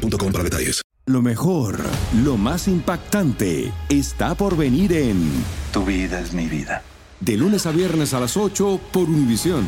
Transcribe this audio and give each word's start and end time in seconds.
boostmobile.com 0.00 0.32
para 0.32 0.44
detalles. 0.44 0.82
Lo 1.06 1.22
mejor, 1.22 1.80
lo 2.22 2.36
más 2.36 2.68
impactante, 2.68 3.72
está 3.88 4.34
por 4.34 4.56
venir 4.56 4.92
en 4.92 5.44
Tu 5.72 5.84
vida 5.84 6.20
es 6.20 6.32
mi 6.32 6.46
vida. 6.46 6.82
De 7.20 7.36
lunes 7.36 7.66
a 7.66 7.72
viernes 7.72 8.14
a 8.14 8.20
las 8.20 8.36
8 8.36 8.80
por 8.92 9.08
Univisión. 9.08 9.66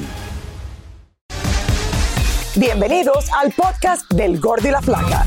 Bienvenidos 2.55 3.27
al 3.33 3.53
podcast 3.53 4.11
del 4.13 4.39
Gordo 4.39 4.69
y 4.69 4.71
la 4.71 4.83
Flaca. 4.83 5.27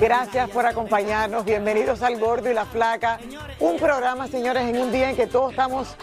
Gracias 0.00 0.48
por 0.48 0.64
acompañarnos. 0.64 1.44
Bienvenidos 1.44 2.02
al 2.02 2.18
Gordo 2.18 2.50
y 2.50 2.54
la 2.54 2.64
Flaca. 2.64 3.18
Un 3.58 3.76
programa, 3.78 4.26
señores, 4.28 4.62
en 4.62 4.78
un 4.80 4.90
día 4.90 5.10
en 5.10 5.16
que 5.16 5.26
todos 5.26 5.50
estamos 5.50 5.94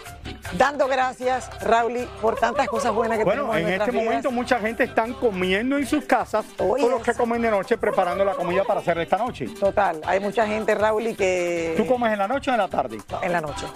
dando 0.52 0.86
gracias, 0.86 1.50
Rauli, 1.62 2.08
por 2.22 2.38
tantas 2.38 2.68
cosas 2.68 2.92
buenas 2.92 3.18
que 3.18 3.24
Bueno, 3.24 3.42
tenemos 3.50 3.56
en, 3.58 3.66
en 3.74 3.80
este 3.80 3.90
vidas. 3.90 4.04
momento 4.04 4.30
mucha 4.30 4.60
gente 4.60 4.84
están 4.84 5.14
comiendo 5.14 5.76
en 5.76 5.84
sus 5.86 6.04
casas 6.04 6.44
o 6.58 6.76
los 6.78 7.02
que 7.02 7.12
comen 7.14 7.42
de 7.42 7.50
noche 7.50 7.76
preparando 7.76 8.24
la 8.24 8.32
comida 8.34 8.62
para 8.64 8.80
hacer 8.80 8.98
esta 8.98 9.18
noche. 9.18 9.46
Total, 9.58 10.00
hay 10.06 10.20
mucha 10.20 10.46
gente, 10.46 10.74
Rauli, 10.76 11.14
que... 11.14 11.74
¿Tú 11.76 11.84
comes 11.86 12.12
en 12.12 12.18
la 12.20 12.28
noche 12.28 12.50
o 12.50 12.54
en 12.54 12.58
la 12.60 12.68
tarde? 12.68 12.98
En 13.20 13.32
la 13.32 13.40
noche. 13.40 13.66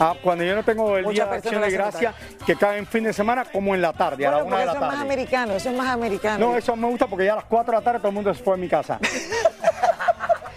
Ah, 0.00 0.14
cuando 0.22 0.44
yo 0.44 0.54
no 0.54 0.62
tengo 0.62 0.96
el 0.96 1.04
Muchas 1.04 1.14
día 1.26 1.32
de 1.32 1.36
acción 1.38 1.60
de 1.60 1.70
gracia, 1.70 2.14
que 2.46 2.56
cae 2.56 2.78
en 2.78 2.86
fin 2.86 3.04
de 3.04 3.12
semana, 3.12 3.44
como 3.44 3.74
en 3.74 3.82
la 3.82 3.92
tarde, 3.92 4.26
a 4.26 4.30
la 4.30 4.36
Bueno, 4.42 4.48
una 4.56 4.58
de 4.60 4.66
la 4.66 4.72
eso 4.72 4.76
es 4.76 4.80
más 4.80 4.90
tarde. 4.90 5.04
americano, 5.04 5.52
eso 5.54 5.70
es 5.70 5.76
más 5.76 5.88
americano. 5.88 6.46
No, 6.52 6.56
eso 6.56 6.76
me 6.76 6.86
gusta 6.88 7.06
porque 7.08 7.24
ya 7.26 7.32
a 7.34 7.36
las 7.36 7.44
4 7.44 7.72
de 7.72 7.78
la 7.78 7.84
tarde 7.84 7.98
todo 7.98 8.08
el 8.08 8.14
mundo 8.14 8.32
se 8.32 8.42
fue 8.42 8.54
a 8.54 8.56
mi 8.56 8.68
casa. 8.68 8.98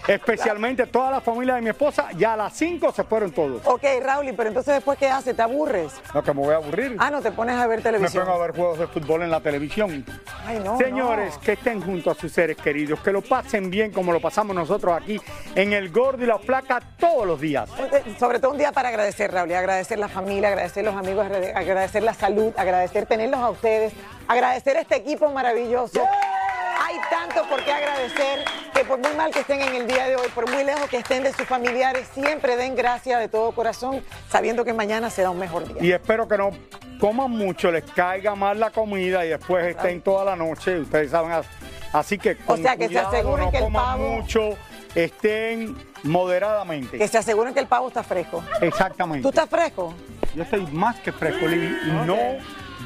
Especialmente 0.06 0.86
toda 0.86 1.10
la 1.10 1.20
familia 1.20 1.54
de 1.56 1.62
mi 1.62 1.70
esposa, 1.70 2.08
ya 2.16 2.34
a 2.34 2.36
las 2.36 2.52
5 2.54 2.92
se 2.92 3.04
fueron 3.04 3.32
todos. 3.32 3.60
Ok, 3.64 3.82
Rauli, 4.02 4.32
pero 4.32 4.48
entonces 4.48 4.74
después, 4.74 4.98
¿qué 4.98 5.08
haces? 5.08 5.34
¿Te 5.36 5.42
aburres? 5.42 5.92
No, 6.14 6.22
que 6.22 6.32
me 6.32 6.40
voy 6.40 6.54
a 6.54 6.56
aburrir. 6.56 6.96
Ah, 6.98 7.10
no, 7.10 7.20
te 7.20 7.30
pones 7.32 7.56
a 7.56 7.66
ver 7.66 7.78
me 7.78 7.82
televisión. 7.82 8.24
pongo 8.24 8.36
a 8.36 8.46
ver 8.46 8.54
juegos 8.56 8.78
de 8.78 8.86
fútbol 8.86 9.22
en 9.22 9.30
la 9.30 9.40
televisión. 9.40 10.04
Ay, 10.46 10.60
no, 10.64 10.78
Señores, 10.78 11.34
no. 11.34 11.40
que 11.40 11.52
estén 11.52 11.80
junto 11.82 12.10
a 12.10 12.14
sus 12.14 12.32
seres 12.32 12.56
queridos, 12.56 13.00
que 13.00 13.12
lo 13.12 13.22
pasen 13.22 13.70
bien 13.70 13.90
como 13.92 14.12
lo 14.12 14.20
pasamos 14.20 14.54
nosotros 14.54 14.96
aquí 15.00 15.20
en 15.54 15.72
El 15.72 15.90
Gordo 15.90 16.22
y 16.22 16.26
la 16.26 16.38
Flaca 16.38 16.80
todos 16.98 17.26
los 17.26 17.40
días. 17.40 17.68
Eh, 17.92 18.14
Sobre 18.18 18.38
todo 18.38 18.52
un 18.52 18.58
día 18.58 18.72
para 18.72 18.88
agradecer, 18.90 19.32
Raúl, 19.32 19.52
agradecer 19.52 19.98
la 19.98 20.08
familia, 20.08 20.48
agradecer 20.48 20.84
los 20.84 20.94
amigos, 20.94 21.26
agrade- 21.26 21.52
agradecer 21.54 22.02
la 22.02 22.14
salud, 22.14 22.52
agradecer 22.56 23.06
tenerlos 23.06 23.40
a 23.40 23.50
ustedes, 23.50 23.92
agradecer 24.28 24.76
este 24.76 24.96
equipo 24.96 25.28
maravilloso. 25.30 26.00
Hay 26.84 26.96
tanto 27.10 27.48
por 27.48 27.64
qué 27.64 27.72
agradecer 27.72 28.44
que 28.76 28.84
por 28.84 28.98
muy 28.98 29.14
mal 29.16 29.30
que 29.30 29.40
estén 29.40 29.60
en 29.62 29.74
el 29.74 29.86
día 29.86 30.06
de 30.06 30.16
hoy, 30.16 30.28
por 30.34 30.50
muy 30.50 30.62
lejos 30.64 30.88
que 30.88 30.98
estén 30.98 31.22
de 31.22 31.32
sus 31.32 31.46
familiares, 31.46 32.08
siempre 32.12 32.56
den 32.56 32.74
gracias 32.76 33.18
de 33.20 33.28
todo 33.28 33.52
corazón, 33.52 34.02
sabiendo 34.30 34.64
que 34.64 34.72
mañana 34.72 35.08
será 35.10 35.30
un 35.30 35.38
mejor 35.38 35.66
día. 35.66 35.82
Y 35.82 35.92
espero 35.92 36.28
que 36.28 36.36
no 36.36 36.50
coman 37.00 37.30
mucho, 37.30 37.70
les 37.72 37.84
caiga 37.84 38.34
mal 38.34 38.60
la 38.60 38.70
comida 38.70 39.24
y 39.24 39.30
después 39.30 39.64
estén 39.66 40.00
toda 40.02 40.24
la 40.24 40.36
noche, 40.36 40.80
ustedes 40.80 41.10
saben. 41.10 41.32
as- 41.32 41.46
Así 41.92 42.18
que 42.18 42.36
con 42.36 42.60
sea, 42.60 42.76
que 42.76 42.88
se 42.88 42.98
aseguren 42.98 43.46
no 43.46 43.50
que 43.50 43.56
el 43.58 43.64
coman 43.64 43.98
pavo- 43.98 44.08
mucho, 44.20 44.50
estén 44.94 45.74
moderadamente. 46.02 46.98
Que 46.98 47.08
se 47.08 47.16
aseguren 47.18 47.54
que 47.54 47.60
el 47.60 47.66
pavo 47.68 47.88
está 47.88 48.02
fresco. 48.02 48.42
Exactamente. 48.60 49.22
¿Tú 49.22 49.28
estás 49.30 49.48
fresco? 49.48 49.94
Yo 50.34 50.42
estoy 50.42 50.66
más 50.72 50.96
que 50.96 51.12
fresco, 51.12 51.46
Lili, 51.46 51.74
no 52.04 52.16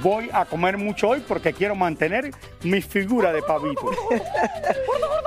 voy 0.03 0.29
a 0.33 0.45
comer 0.45 0.79
mucho 0.79 1.09
hoy 1.11 1.21
porque 1.27 1.53
quiero 1.53 1.75
mantener 1.75 2.31
mi 2.63 2.81
figura 2.83 3.33
de 3.33 3.43
pavito. 3.43 3.91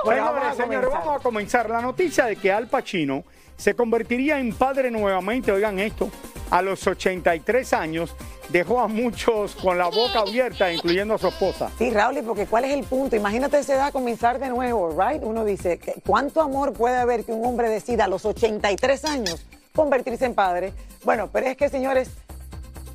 Bueno, 0.04 0.34
vamos 0.34 0.56
señores, 0.58 0.90
vamos 0.90 1.16
a 1.18 1.22
comenzar. 1.22 1.70
La 1.70 1.80
noticia 1.80 2.26
de 2.26 2.36
que 2.36 2.52
Al 2.52 2.66
Pacino 2.68 3.24
se 3.56 3.74
convertiría 3.74 4.38
en 4.38 4.52
padre 4.54 4.90
nuevamente, 4.90 5.50
oigan 5.50 5.78
esto, 5.78 6.10
a 6.50 6.60
los 6.60 6.86
83 6.86 7.72
años, 7.72 8.14
dejó 8.50 8.80
a 8.80 8.86
muchos 8.86 9.54
con 9.54 9.78
la 9.78 9.86
boca 9.86 10.18
abierta, 10.20 10.70
incluyendo 10.70 11.14
a 11.14 11.18
su 11.18 11.28
esposa. 11.28 11.70
Sí, 11.78 11.88
Raúl, 11.90 12.20
porque 12.26 12.44
¿cuál 12.44 12.66
es 12.66 12.72
el 12.72 12.84
punto? 12.84 13.16
Imagínate 13.16 13.58
esa 13.58 13.76
edad 13.76 13.92
comenzar 13.92 14.38
de 14.38 14.50
nuevo, 14.50 14.90
¿right? 14.90 15.22
Uno 15.24 15.42
dice, 15.42 15.78
¿qué- 15.78 15.94
¿cuánto 16.06 16.42
amor 16.42 16.74
puede 16.74 16.98
haber 16.98 17.24
que 17.24 17.32
un 17.32 17.46
hombre 17.46 17.70
decida 17.70 18.04
a 18.04 18.08
los 18.08 18.26
83 18.26 19.06
años 19.06 19.46
convertirse 19.74 20.26
en 20.26 20.34
padre? 20.34 20.74
Bueno, 21.02 21.30
pero 21.32 21.46
es 21.46 21.56
que, 21.56 21.70
señores, 21.70 22.10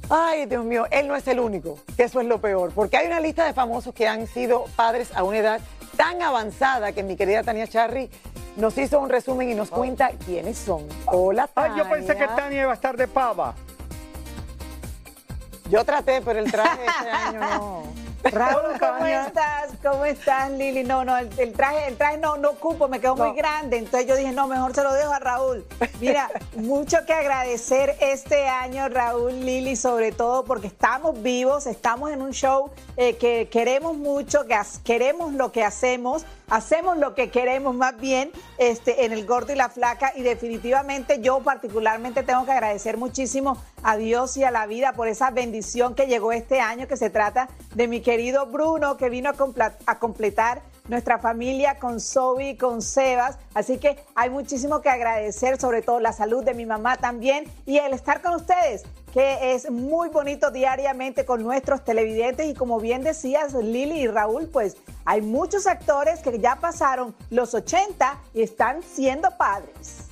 ay, 0.09 0.45
Dios 0.45 0.63
mío, 0.65 0.85
él 0.91 1.07
no 1.07 1.15
es 1.15 1.27
el 1.27 1.39
único, 1.39 1.77
que 1.95 2.03
eso 2.03 2.19
es 2.21 2.27
lo 2.27 2.39
peor, 2.39 2.71
porque 2.73 2.97
hay 2.97 3.07
una 3.07 3.19
lista 3.19 3.45
de 3.45 3.53
famosos 3.53 3.93
que 3.93 4.07
han 4.07 4.27
sido 4.27 4.65
padres 4.75 5.09
a 5.15 5.23
una 5.23 5.37
edad 5.37 5.61
tan 5.95 6.21
avanzada 6.21 6.91
que 6.91 7.03
mi 7.03 7.15
querida 7.15 7.43
Tania 7.43 7.67
Charry 7.67 8.09
nos 8.55 8.77
hizo 8.77 8.99
un 8.99 9.09
resumen 9.09 9.49
y 9.49 9.55
nos 9.55 9.69
cuenta 9.69 10.11
quiénes 10.25 10.57
son. 10.57 10.85
Hola, 11.05 11.43
Ay, 11.55 11.69
Tania. 11.69 11.83
yo 11.83 11.89
pensé 11.89 12.15
que 12.15 12.27
Tania 12.27 12.61
iba 12.61 12.71
a 12.71 12.75
estar 12.75 12.97
de 12.97 13.07
pava. 13.07 13.53
Yo 15.69 15.85
traté, 15.85 16.21
pero 16.21 16.39
el 16.39 16.51
traje 16.51 16.79
este 16.85 17.09
año 17.11 17.39
no. 17.39 17.83
Raúl, 18.23 18.61
¿cómo 18.79 19.05
estás? 19.05 19.69
¿Cómo 19.83 20.05
estás, 20.05 20.51
Lili? 20.51 20.83
No, 20.83 21.03
no, 21.05 21.17
el, 21.17 21.29
el 21.39 21.53
traje, 21.53 21.87
el 21.87 21.97
traje 21.97 22.17
no, 22.17 22.37
no 22.37 22.53
cupo, 22.53 22.87
me 22.87 22.99
quedó 22.99 23.15
No. 23.15 23.27
muy 23.27 23.35
grande. 23.37 23.77
Entonces 23.77 24.07
yo 24.07 24.15
dije, 24.15 24.31
no, 24.31 24.47
mejor 24.47 24.73
se 24.75 24.83
lo 24.83 24.93
dejo 24.93 25.11
a 25.11 25.19
Raúl. 25.19 25.65
Mira, 25.99 26.29
mucho 26.55 26.97
que 27.05 27.13
agradecer 27.13 27.95
este 27.99 28.47
año, 28.47 28.89
Raúl, 28.89 29.39
Lili, 29.39 29.75
sobre 29.75 30.11
todo 30.11 30.43
porque 30.43 30.67
estamos 30.67 31.21
vivos, 31.21 31.65
estamos 31.67 32.11
en 32.11 32.21
un 32.21 32.31
show 32.31 32.71
eh, 32.97 33.15
que 33.17 33.47
queremos 33.49 33.95
mucho, 33.97 34.45
que 34.45 34.59
queremos 34.83 35.33
lo 35.33 35.51
que 35.51 35.63
hacemos, 35.63 36.25
hacemos 36.49 36.97
lo 36.97 37.15
que 37.15 37.29
queremos 37.29 37.75
más 37.75 37.99
bien 37.99 38.31
este, 38.57 39.05
en 39.05 39.11
el 39.11 39.25
gordo 39.25 39.53
y 39.53 39.55
la 39.55 39.69
flaca. 39.69 40.11
Y 40.15 40.21
definitivamente 40.21 41.21
yo 41.21 41.39
particularmente 41.39 42.23
tengo 42.23 42.45
que 42.45 42.51
agradecer 42.51 42.97
muchísimo 42.97 43.57
a 43.83 43.97
Dios 43.97 44.37
y 44.37 44.43
a 44.43 44.51
la 44.51 44.67
vida 44.67 44.93
por 44.93 45.07
esa 45.07 45.31
bendición 45.31 45.95
que 45.95 46.07
llegó 46.07 46.31
este 46.31 46.59
año, 46.59 46.87
que 46.87 46.97
se 46.97 47.09
trata 47.09 47.49
de 47.75 47.87
mi 47.87 48.01
querido 48.01 48.45
Bruno, 48.47 48.97
que 48.97 49.09
vino 49.09 49.31
a, 49.85 49.99
completar 49.99 50.61
nuestra 50.89 51.19
familia 51.19 51.79
con 51.79 52.01
Zoe, 52.01 52.57
con 52.57 52.81
Sebas. 52.81 53.37
Así 53.53 53.77
que 53.77 54.03
hay 54.15 54.29
muchísimo 54.29 54.81
que 54.81 54.89
agradecer, 54.89 55.59
sobre 55.59 55.81
todo 55.81 55.99
la 55.99 56.11
salud 56.11 56.43
de 56.43 56.53
mi 56.53 56.65
mamá 56.65 56.97
también 56.97 57.45
y 57.65 57.77
el 57.77 57.93
estar 57.93 58.21
con 58.21 58.35
ustedes, 58.35 58.83
que 59.13 59.53
es 59.53 59.71
muy 59.71 60.09
bonito 60.09 60.51
diariamente 60.51 61.25
con 61.25 61.43
nuestros 61.43 61.85
televidentes. 61.85 62.47
Y 62.47 62.53
como 62.53 62.79
bien 62.79 63.03
decías, 63.03 63.53
Lili 63.53 64.01
y 64.01 64.07
Raúl, 64.07 64.47
pues 64.47 64.75
hay 65.05 65.21
muchos 65.21 65.67
actores 65.67 66.19
que 66.19 66.39
ya 66.39 66.57
pasaron 66.57 67.15
los 67.29 67.53
80 67.53 68.19
y 68.33 68.41
están 68.41 68.83
siendo 68.83 69.29
padres. 69.37 70.09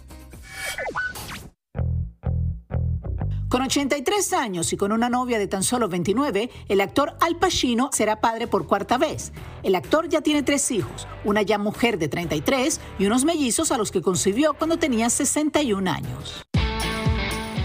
Con 3.57 3.65
83 3.65 4.33
años 4.33 4.71
y 4.71 4.77
con 4.77 4.91
una 4.91 5.09
novia 5.09 5.39
de 5.39 5.47
tan 5.47 5.63
solo 5.63 5.89
29, 5.89 6.51
el 6.67 6.79
actor 6.79 7.17
Al 7.19 7.37
Pacino 7.37 7.89
será 7.91 8.21
padre 8.21 8.45
por 8.45 8.67
cuarta 8.67 8.99
vez. 8.99 9.31
El 9.63 9.73
actor 9.73 10.07
ya 10.09 10.21
tiene 10.21 10.43
tres 10.43 10.69
hijos, 10.69 11.07
una 11.25 11.41
ya 11.41 11.57
mujer 11.57 11.97
de 11.97 12.07
33 12.07 12.79
y 12.99 13.07
unos 13.07 13.25
mellizos 13.25 13.71
a 13.71 13.79
los 13.79 13.89
que 13.89 14.03
concibió 14.03 14.53
cuando 14.53 14.77
tenía 14.77 15.09
61 15.09 15.89
años. 15.89 16.45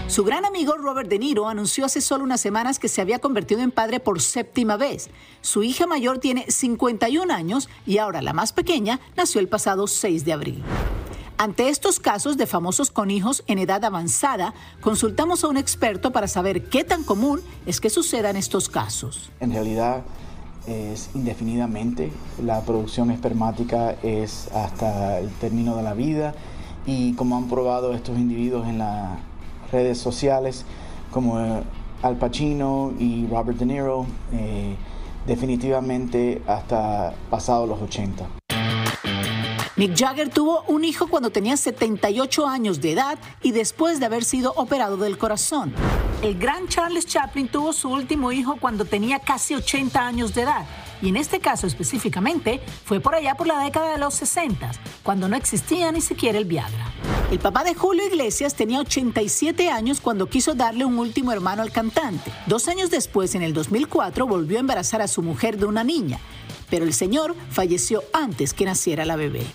Su 0.07 0.23
gran 0.23 0.45
amigo 0.45 0.77
Robert 0.77 1.11
De 1.11 1.19
Niro 1.19 1.47
anunció 1.47 1.85
hace 1.85 2.01
solo 2.01 2.23
unas 2.23 2.41
semanas 2.41 2.79
que 2.79 2.87
se 2.87 2.99
había 2.99 3.19
convertido 3.19 3.61
en 3.61 3.69
padre 3.69 3.99
por 3.99 4.19
séptima 4.19 4.77
vez. 4.77 5.11
Su 5.41 5.61
hija 5.61 5.85
mayor 5.85 6.17
tiene 6.17 6.49
51 6.49 7.31
años 7.31 7.69
y 7.85 7.99
ahora 7.99 8.23
la 8.23 8.33
más 8.33 8.51
pequeña 8.51 8.99
nació 9.15 9.39
el 9.41 9.47
pasado 9.47 9.85
6 9.85 10.25
de 10.25 10.33
abril. 10.33 10.63
Ante 11.43 11.67
estos 11.67 11.99
casos 11.99 12.37
de 12.37 12.47
famosos 12.47 12.89
con 12.89 13.11
hijos 13.11 13.43
en 13.47 13.59
edad 13.59 13.83
avanzada, 13.83 14.53
consultamos 14.79 15.43
a 15.43 15.49
un 15.49 15.57
experto 15.57 16.13
para 16.13 16.29
saber 16.29 16.69
qué 16.69 16.85
tan 16.85 17.03
común 17.03 17.41
es 17.65 17.81
que 17.81 17.89
sucedan 17.89 18.37
estos 18.37 18.69
casos. 18.69 19.29
En 19.41 19.51
realidad 19.51 20.03
es 20.67 21.09
indefinidamente. 21.13 22.13
La 22.41 22.61
producción 22.61 23.11
espermática 23.11 23.97
es 24.03 24.47
hasta 24.53 25.19
el 25.19 25.33
término 25.33 25.75
de 25.75 25.83
la 25.83 25.93
vida 25.93 26.33
y 26.85 27.11
como 27.15 27.35
han 27.35 27.49
probado 27.49 27.93
estos 27.93 28.17
individuos 28.17 28.65
en 28.65 28.77
las 28.77 29.19
redes 29.69 29.97
sociales, 29.97 30.63
como 31.11 31.61
Al 32.03 32.15
Pacino 32.19 32.93
y 32.97 33.27
Robert 33.27 33.59
De 33.59 33.65
Niro, 33.65 34.05
eh, 34.31 34.77
definitivamente 35.27 36.41
hasta 36.47 37.13
pasado 37.29 37.67
los 37.67 37.81
80. 37.81 38.42
Mick 39.75 39.95
Jagger 39.97 40.29
tuvo 40.29 40.61
un 40.67 40.83
hijo 40.83 41.07
cuando 41.07 41.31
tenía 41.31 41.57
78 41.57 42.45
años 42.47 42.79
de 42.79 42.91
edad 42.91 43.17
y 43.41 43.53
después 43.53 43.99
de 43.99 44.05
haber 44.05 44.23
sido 44.23 44.53
operado 44.55 44.97
del 44.97 45.17
corazón. 45.17 45.73
El 46.21 46.37
gran 46.37 46.67
Charles 46.67 47.07
Chaplin 47.07 47.47
tuvo 47.47 47.73
su 47.73 47.89
último 47.89 48.31
hijo 48.31 48.57
cuando 48.59 48.85
tenía 48.85 49.17
casi 49.17 49.55
80 49.55 49.99
años 49.99 50.35
de 50.35 50.43
edad. 50.43 50.65
Y 51.01 51.09
en 51.09 51.17
este 51.17 51.39
caso 51.39 51.65
específicamente 51.65 52.61
fue 52.85 52.99
por 52.99 53.15
allá 53.15 53.33
por 53.33 53.47
la 53.47 53.63
década 53.63 53.93
de 53.93 53.97
los 53.97 54.13
60, 54.13 54.71
cuando 55.01 55.27
no 55.27 55.35
existía 55.35 55.91
ni 55.91 56.01
siquiera 56.01 56.37
el 56.37 56.45
Viagra. 56.45 56.91
El 57.31 57.39
papá 57.39 57.63
de 57.63 57.73
Julio 57.73 58.05
Iglesias 58.05 58.53
tenía 58.53 58.79
87 58.79 59.71
años 59.71 60.01
cuando 60.01 60.29
quiso 60.29 60.53
darle 60.53 60.85
un 60.85 60.99
último 60.99 61.31
hermano 61.31 61.63
al 61.63 61.71
cantante. 61.71 62.31
Dos 62.45 62.67
años 62.67 62.91
después, 62.91 63.33
en 63.33 63.41
el 63.41 63.53
2004, 63.53 64.27
volvió 64.27 64.57
a 64.57 64.59
embarazar 64.59 65.01
a 65.01 65.07
su 65.07 65.23
mujer 65.23 65.57
de 65.57 65.65
una 65.65 65.83
niña 65.83 66.19
pero 66.73 66.85
el 66.85 66.93
señor 66.93 67.35
falleció 67.51 68.01
antes 68.13 68.55
que 68.55 68.65
naciera 68.65 69.05
la 69.05 69.15
bebé. 69.15 69.45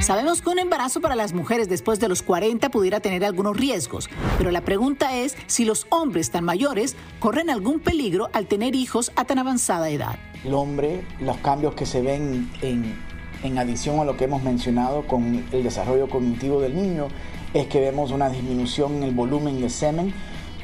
Sabemos 0.00 0.42
que 0.42 0.50
un 0.50 0.58
embarazo 0.58 1.00
para 1.00 1.14
las 1.14 1.32
mujeres 1.32 1.68
después 1.68 2.00
de 2.00 2.08
los 2.08 2.22
40 2.22 2.70
pudiera 2.70 2.98
tener 2.98 3.24
algunos 3.24 3.56
riesgos, 3.56 4.10
pero 4.36 4.50
la 4.50 4.62
pregunta 4.62 5.16
es 5.16 5.36
si 5.46 5.64
los 5.64 5.86
hombres 5.90 6.32
tan 6.32 6.42
mayores 6.42 6.96
corren 7.20 7.50
algún 7.50 7.78
peligro 7.78 8.30
al 8.32 8.48
tener 8.48 8.74
hijos 8.74 9.12
a 9.14 9.22
tan 9.26 9.38
avanzada 9.38 9.90
edad. 9.90 10.18
El 10.44 10.54
hombre, 10.54 11.04
los 11.20 11.36
cambios 11.36 11.74
que 11.74 11.86
se 11.86 12.02
ven 12.02 12.50
en, 12.62 13.56
adición 13.56 14.00
a 14.00 14.04
lo 14.04 14.16
que 14.16 14.24
hemos 14.24 14.42
mencionado 14.42 15.06
con 15.06 15.46
el 15.52 15.62
desarrollo 15.62 16.08
cognitivo 16.08 16.60
del 16.60 16.74
niño, 16.74 17.06
es 17.54 17.68
que 17.68 17.78
vemos 17.78 18.10
una 18.10 18.28
disminución 18.28 18.96
en 18.96 19.02
el 19.04 19.14
volumen 19.14 19.60
de 19.60 19.70
semen 19.70 20.12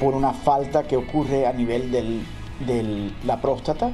por 0.01 0.15
una 0.15 0.33
falta 0.33 0.85
que 0.85 0.97
ocurre 0.97 1.47
a 1.47 1.53
nivel 1.53 1.93
de 1.93 3.11
la 3.23 3.39
próstata 3.39 3.93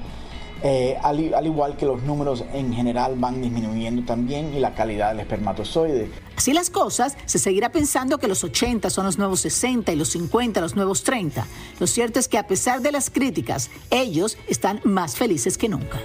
eh, 0.64 0.98
al, 1.04 1.46
igual 1.46 1.76
que 1.76 1.86
los 1.86 2.04
números 2.04 2.46
en 2.54 2.74
general 2.74 3.16
van 3.18 3.42
disminuyendo 3.42 4.04
también 4.04 4.54
y 4.54 4.60
la 4.60 4.74
calidad 4.74 5.10
del 5.10 5.20
espermatozoide. 5.20 6.10
Así 6.38 6.54
las 6.54 6.70
cosas, 6.70 7.18
se 7.26 7.38
seguirá 7.38 7.72
pensando 7.72 8.18
que 8.18 8.28
los 8.28 8.44
80 8.44 8.90
son 8.90 9.06
los 9.06 9.18
nuevos 9.18 9.42
60 9.42 9.92
y 9.92 9.96
los 9.98 10.10
50 10.10 10.62
los 10.62 10.76
nuevos 10.76 11.04
30. 11.04 11.46
Lo 11.80 11.88
cierto 11.88 12.20
es 12.20 12.30
que 12.30 12.38
a 12.38 12.48
pesar 12.48 12.82
de 12.82 12.94
las 12.94 13.10
críticas, 13.10 13.70
ellos 13.92 14.38
están 14.48 14.80
más 14.86 15.18
felices 15.18 15.58
que 15.58 15.68
nunca. 15.68 16.00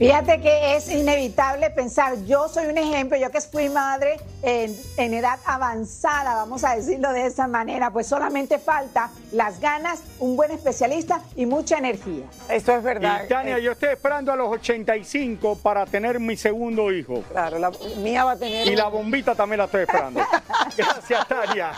Fíjate 0.00 0.40
que 0.40 0.76
es 0.76 0.90
inevitable 0.90 1.68
pensar, 1.68 2.24
yo 2.24 2.48
soy 2.48 2.68
un 2.68 2.78
ejemplo, 2.78 3.18
yo 3.18 3.30
que 3.30 3.38
fui 3.42 3.68
madre 3.68 4.16
en, 4.40 4.74
edad 5.12 5.38
avanzada, 5.44 6.36
vamos 6.36 6.64
a 6.64 6.74
decirlo 6.74 7.12
de 7.12 7.26
esa 7.26 7.46
manera, 7.46 7.90
pues 7.90 8.06
solamente 8.06 8.58
falta 8.58 9.10
las 9.30 9.60
ganas, 9.60 10.02
un 10.18 10.36
buen 10.36 10.52
especialista 10.52 11.20
y 11.36 11.44
mucha 11.44 11.76
energía. 11.76 12.24
Eso 12.48 12.74
es 12.74 12.82
verdad. 12.82 13.24
Y 13.26 13.28
Tania, 13.28 13.58
yo 13.58 13.72
estoy 13.72 13.90
esperando 13.90 14.32
a 14.32 14.36
los 14.36 14.48
85 14.48 15.56
para 15.56 15.84
tener 15.84 16.18
mi 16.18 16.34
segundo 16.34 16.90
hijo. 16.90 17.22
Claro, 17.30 17.58
la 17.58 17.70
mía 17.98 18.24
va 18.24 18.32
a 18.32 18.36
tener... 18.38 18.66
Y 18.68 18.76
la 18.76 18.88
bombita 18.88 19.34
también 19.34 19.58
la 19.58 19.64
estoy 19.66 19.82
esperando. 19.82 20.22
Gracias, 20.78 21.28
Tania. 21.28 21.72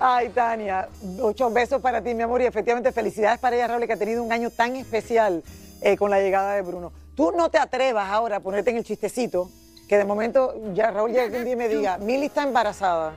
Ay, 0.00 0.28
Tania, 0.30 0.88
muchos 1.02 1.54
besos 1.54 1.80
para 1.80 2.02
ti, 2.02 2.14
mi 2.14 2.24
amor, 2.24 2.42
y 2.42 2.46
efectivamente 2.46 2.90
felicidades 2.90 3.38
para 3.38 3.54
ella, 3.54 3.68
Raúl, 3.68 3.86
que 3.86 3.92
ha 3.92 3.96
tenido 3.96 4.24
un 4.24 4.32
año 4.32 4.50
tan 4.50 4.74
especial 4.74 5.44
eh, 5.80 5.96
con 5.96 6.10
la 6.10 6.18
llegada 6.18 6.56
de 6.56 6.62
Bruno. 6.62 7.01
Tú 7.14 7.32
no 7.32 7.50
te 7.50 7.58
atrevas 7.58 8.10
ahora 8.10 8.36
a 8.36 8.40
ponerte 8.40 8.70
en 8.70 8.78
el 8.78 8.84
chistecito 8.84 9.50
que 9.88 9.98
de 9.98 10.04
momento 10.04 10.54
ya 10.72 10.90
Raúl 10.90 11.12
ya 11.12 11.26
un 11.26 11.44
día 11.44 11.56
me 11.56 11.68
diga, 11.68 11.98
Mili 11.98 12.26
está 12.26 12.44
embarazada. 12.44 13.14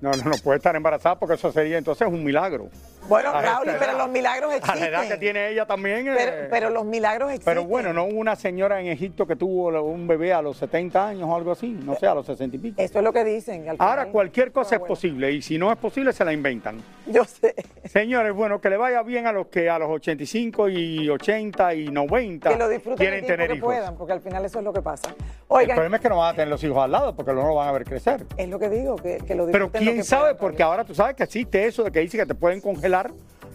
No, 0.00 0.10
no, 0.12 0.24
no 0.24 0.36
puede 0.42 0.56
estar 0.58 0.74
embarazada 0.74 1.18
porque 1.18 1.34
eso 1.34 1.52
sería 1.52 1.76
entonces 1.76 2.08
un 2.08 2.24
milagro. 2.24 2.70
Bueno, 3.08 3.32
Raúl, 3.32 3.68
pero 3.78 3.96
los 3.96 4.08
milagros 4.08 4.54
existen. 4.54 4.76
A 4.76 4.80
la 4.80 4.88
edad 4.88 5.08
que 5.08 5.16
tiene 5.16 5.50
ella 5.50 5.66
también. 5.66 6.08
Eh, 6.08 6.48
pero, 6.50 6.70
los 6.70 6.84
milagros 6.84 7.30
existen. 7.30 7.54
Pero 7.54 7.64
bueno, 7.64 7.92
no 7.92 8.04
hubo 8.04 8.18
una 8.18 8.36
señora 8.36 8.80
en 8.80 8.88
Egipto 8.88 9.26
que 9.26 9.36
tuvo 9.36 9.68
un 9.82 10.06
bebé 10.06 10.32
a 10.32 10.42
los 10.42 10.56
70 10.56 11.08
años 11.08 11.28
o 11.28 11.34
algo 11.34 11.52
así, 11.52 11.68
no 11.68 11.94
sé, 11.96 12.06
a 12.06 12.14
los 12.14 12.26
60 12.26 12.56
y 12.56 12.58
pico. 12.58 12.82
Eso 12.82 12.98
es 12.98 13.04
lo 13.04 13.12
que 13.12 13.24
dicen. 13.24 13.66
Ahora 13.78 14.06
cualquier 14.06 14.52
cosa 14.52 14.76
es 14.76 14.82
posible 14.82 15.32
y 15.32 15.42
si 15.42 15.58
no 15.58 15.70
es 15.70 15.78
posible 15.78 16.12
se 16.12 16.24
la 16.24 16.32
inventan. 16.32 16.82
Yo 17.06 17.24
sé. 17.24 17.54
Señores, 17.84 18.32
bueno, 18.32 18.60
que 18.60 18.70
le 18.70 18.76
vaya 18.76 19.02
bien 19.02 19.26
a 19.26 19.32
los 19.32 19.46
que 19.46 19.70
a 19.70 19.78
los 19.78 19.90
85 19.90 20.68
y 20.68 21.08
80 21.08 21.74
y 21.74 21.88
90 21.88 22.50
que 22.50 22.56
lo 22.56 22.68
disfruten 22.68 22.96
quieren 22.96 23.26
tener 23.26 23.48
que 23.48 23.56
hijos. 23.56 23.66
puedan, 23.66 23.96
porque 23.96 24.12
al 24.12 24.20
final 24.20 24.44
eso 24.44 24.58
es 24.58 24.64
lo 24.64 24.72
que 24.72 24.82
pasa. 24.82 25.14
Oigan, 25.48 25.70
el 25.70 25.76
problema 25.76 25.96
es 25.96 26.02
que 26.02 26.08
no 26.08 26.16
van 26.16 26.32
a 26.32 26.36
tener 26.36 26.48
los 26.48 26.62
hijos 26.64 26.78
al 26.78 26.90
lado 26.90 27.14
porque 27.14 27.32
no 27.32 27.46
lo 27.46 27.54
van 27.54 27.68
a 27.68 27.72
ver 27.72 27.84
crecer. 27.84 28.26
Es 28.36 28.48
lo 28.48 28.58
que 28.58 28.68
digo, 28.68 28.96
que, 28.96 29.18
que 29.18 29.34
lo 29.36 29.46
disfruten. 29.46 29.52
Pero 29.52 29.70
quién 29.70 30.02
sabe, 30.02 30.34
porque 30.34 30.62
ahora 30.62 30.84
tú 30.84 30.94
sabes 30.94 31.14
que 31.14 31.22
existe 31.22 31.64
eso 31.66 31.84
de 31.84 31.92
que 31.92 32.00
dice 32.00 32.16
que 32.16 32.26
te 32.26 32.34
pueden 32.34 32.60
congelar 32.60 32.95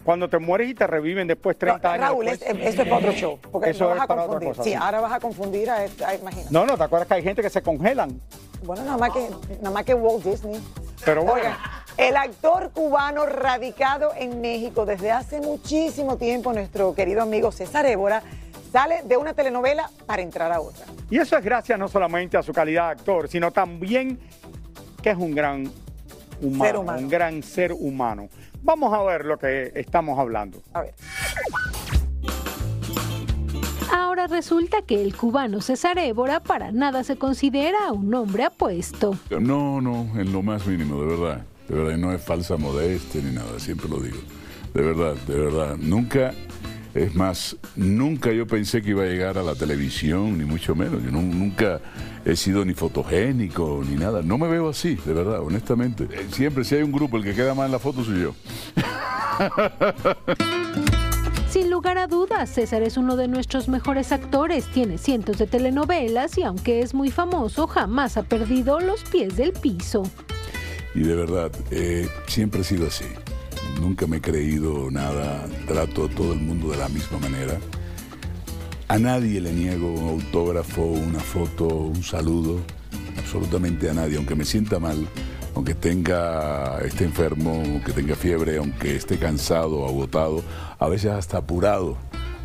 cuando 0.04 0.28
te 0.28 0.38
mueres 0.38 0.70
y 0.70 0.74
te 0.74 0.86
reviven 0.86 1.26
después 1.26 1.56
30 1.58 1.92
años. 1.92 2.06
Raúl, 2.08 2.28
eso 2.28 2.44
es 2.46 2.76
para 2.76 2.96
otro 2.96 3.12
show. 3.12 3.38
Porque 3.50 3.70
eso 3.70 3.88
vas 3.88 4.00
a 4.00 4.06
confundir. 4.06 4.54
sí, 4.62 4.74
ahora 4.74 5.00
vas 5.00 5.12
a 5.12 5.20
confundir 5.20 5.70
a, 5.70 5.84
esta, 5.84 6.14
imagínate. 6.14 6.48
No, 6.50 6.66
no, 6.66 6.76
¿te 6.76 6.84
acuerdas 6.84 7.08
que 7.08 7.14
hay 7.14 7.22
gente 7.22 7.42
que 7.42 7.50
se 7.50 7.62
congelan? 7.62 8.20
Bueno, 8.64 8.84
nada 8.84 8.96
más 8.96 9.10
que, 9.10 9.28
nada 9.60 9.70
más 9.70 9.84
que 9.84 9.94
Walt 9.94 10.24
Disney. 10.24 10.60
Pero 11.04 11.24
bueno. 11.24 11.56
el 11.96 12.16
actor 12.16 12.70
cubano 12.72 13.26
radicado 13.26 14.12
en 14.16 14.40
México 14.40 14.86
desde 14.86 15.10
hace 15.10 15.40
muchísimo 15.40 16.16
tiempo, 16.16 16.52
nuestro 16.52 16.94
querido 16.94 17.22
amigo 17.22 17.50
César 17.50 17.86
Évora, 17.86 18.22
sale 18.72 19.02
de 19.04 19.16
una 19.16 19.34
telenovela 19.34 19.90
para 20.06 20.22
entrar 20.22 20.52
a 20.52 20.60
otra. 20.60 20.86
Y 21.10 21.18
eso 21.18 21.36
es 21.36 21.44
gracias 21.44 21.78
no 21.78 21.88
solamente 21.88 22.36
a 22.36 22.42
su 22.42 22.52
calidad 22.52 22.86
de 22.86 22.92
actor, 22.92 23.28
sino 23.28 23.50
también 23.50 24.18
que 25.02 25.10
es 25.10 25.16
un 25.16 25.34
gran 25.34 25.70
humano, 26.40 26.80
humano. 26.80 26.98
un 27.00 27.08
gran 27.08 27.42
ser 27.42 27.72
humano. 27.72 28.28
Vamos 28.62 28.94
a 28.94 29.02
ver 29.02 29.24
lo 29.24 29.38
que 29.38 29.72
estamos 29.74 30.18
hablando. 30.18 30.62
A 30.72 30.82
ver. 30.82 30.94
Ahora 33.92 34.26
resulta 34.26 34.82
que 34.82 35.02
el 35.02 35.14
cubano 35.14 35.60
César 35.60 35.98
Évora 35.98 36.40
para 36.40 36.72
nada 36.72 37.04
se 37.04 37.16
considera 37.16 37.92
un 37.92 38.14
hombre 38.14 38.44
apuesto. 38.44 39.16
No, 39.30 39.80
no, 39.80 40.08
en 40.18 40.32
lo 40.32 40.42
más 40.42 40.66
mínimo, 40.66 41.00
de 41.00 41.06
verdad. 41.06 41.44
De 41.68 41.74
verdad, 41.74 41.96
no 41.96 42.12
es 42.12 42.22
falsa 42.22 42.56
modestia 42.56 43.20
ni 43.22 43.34
nada, 43.34 43.58
siempre 43.58 43.88
lo 43.88 44.00
digo. 44.00 44.18
De 44.74 44.82
verdad, 44.82 45.14
de 45.26 45.38
verdad. 45.38 45.76
Nunca 45.76 46.32
es 46.94 47.14
más, 47.14 47.56
nunca 47.74 48.32
yo 48.32 48.46
pensé 48.46 48.82
que 48.82 48.90
iba 48.90 49.02
a 49.04 49.06
llegar 49.06 49.38
a 49.38 49.42
la 49.42 49.54
televisión, 49.54 50.36
ni 50.36 50.44
mucho 50.44 50.74
menos. 50.74 51.02
Yo 51.02 51.10
nunca 51.10 51.80
he 52.24 52.36
sido 52.36 52.64
ni 52.64 52.74
fotogénico, 52.74 53.82
ni 53.88 53.96
nada. 53.96 54.20
No 54.22 54.36
me 54.36 54.46
veo 54.48 54.68
así, 54.68 54.96
de 54.96 55.14
verdad, 55.14 55.40
honestamente. 55.40 56.04
Eh, 56.04 56.26
siempre 56.30 56.64
si 56.64 56.74
hay 56.74 56.82
un 56.82 56.92
grupo, 56.92 57.16
el 57.16 57.24
que 57.24 57.34
queda 57.34 57.54
más 57.54 57.66
en 57.66 57.72
la 57.72 57.78
foto 57.78 58.04
soy 58.04 58.22
yo. 58.22 58.34
Sin 61.48 61.70
lugar 61.70 61.98
a 61.98 62.06
dudas, 62.06 62.50
César 62.50 62.82
es 62.82 62.96
uno 62.96 63.16
de 63.16 63.28
nuestros 63.28 63.68
mejores 63.68 64.10
actores, 64.12 64.66
tiene 64.66 64.96
cientos 64.96 65.36
de 65.38 65.46
telenovelas 65.46 66.38
y 66.38 66.42
aunque 66.42 66.80
es 66.80 66.94
muy 66.94 67.10
famoso, 67.10 67.66
jamás 67.66 68.16
ha 68.16 68.22
perdido 68.22 68.80
los 68.80 69.04
pies 69.04 69.36
del 69.36 69.52
piso. 69.52 70.02
Y 70.94 71.00
de 71.00 71.14
verdad, 71.14 71.52
eh, 71.70 72.08
siempre 72.26 72.62
he 72.62 72.64
sido 72.64 72.86
así 72.86 73.04
nunca 73.80 74.06
me 74.06 74.18
he 74.18 74.20
creído 74.20 74.90
nada, 74.90 75.46
trato 75.66 76.04
a 76.04 76.08
todo 76.08 76.32
el 76.32 76.40
mundo 76.40 76.70
de 76.70 76.76
la 76.76 76.88
misma 76.88 77.18
manera. 77.18 77.58
A 78.88 78.98
nadie 78.98 79.40
le 79.40 79.52
niego 79.52 79.92
un 79.92 80.20
autógrafo, 80.20 80.82
una 80.82 81.20
foto, 81.20 81.66
un 81.66 82.02
saludo, 82.02 82.60
absolutamente 83.18 83.88
a 83.88 83.94
nadie, 83.94 84.16
aunque 84.16 84.34
me 84.34 84.44
sienta 84.44 84.78
mal, 84.78 85.08
aunque 85.54 85.74
tenga, 85.74 86.78
esté 86.84 87.04
enfermo, 87.04 87.62
aunque 87.64 87.92
tenga 87.92 88.14
fiebre, 88.14 88.58
aunque 88.58 88.96
esté 88.96 89.18
cansado, 89.18 89.86
agotado, 89.86 90.42
a 90.78 90.88
veces 90.88 91.12
hasta 91.12 91.38
apurado 91.38 91.96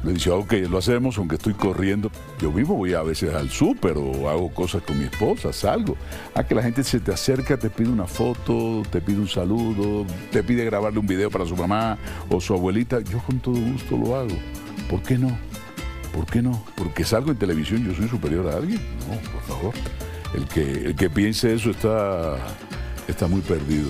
le 0.03 0.13
dice, 0.13 0.29
ok, 0.29 0.53
lo 0.69 0.77
hacemos 0.77 1.17
aunque 1.17 1.35
estoy 1.35 1.53
corriendo. 1.53 2.11
Yo 2.39 2.51
mismo 2.51 2.75
voy 2.75 2.93
a 2.93 3.01
veces 3.01 3.33
al 3.33 3.49
súper 3.49 3.97
o 3.97 4.29
hago 4.29 4.53
cosas 4.53 4.83
con 4.83 4.97
mi 4.97 5.05
esposa, 5.05 5.51
salgo. 5.51 5.97
A 6.35 6.43
que 6.43 6.55
la 6.55 6.63
gente 6.63 6.83
se 6.83 6.99
te 6.99 7.11
acerca, 7.11 7.57
te 7.57 7.69
pide 7.69 7.89
una 7.89 8.05
foto, 8.05 8.83
te 8.91 9.01
pide 9.01 9.17
un 9.17 9.27
saludo, 9.27 10.05
te 10.31 10.43
pide 10.43 10.65
grabarle 10.65 10.99
un 10.99 11.07
video 11.07 11.29
para 11.29 11.45
su 11.45 11.55
mamá 11.55 11.97
o 12.29 12.39
su 12.39 12.53
abuelita. 12.53 13.01
Yo 13.01 13.19
con 13.19 13.39
todo 13.39 13.55
gusto 13.55 13.97
lo 13.97 14.15
hago. 14.15 14.35
¿Por 14.89 15.01
qué 15.01 15.17
no? 15.17 15.37
¿Por 16.13 16.25
qué 16.25 16.41
no? 16.41 16.63
Porque 16.75 17.03
salgo 17.03 17.31
en 17.31 17.37
televisión, 17.37 17.85
yo 17.85 17.93
soy 17.93 18.07
superior 18.07 18.47
a 18.47 18.57
alguien. 18.57 18.79
No, 19.09 19.31
por 19.31 19.41
favor. 19.43 19.73
El 20.33 20.45
que, 20.45 20.87
el 20.87 20.95
que 20.95 21.09
piense 21.09 21.53
eso 21.53 21.71
está, 21.71 22.37
está 23.07 23.27
muy 23.27 23.41
perdido. 23.41 23.89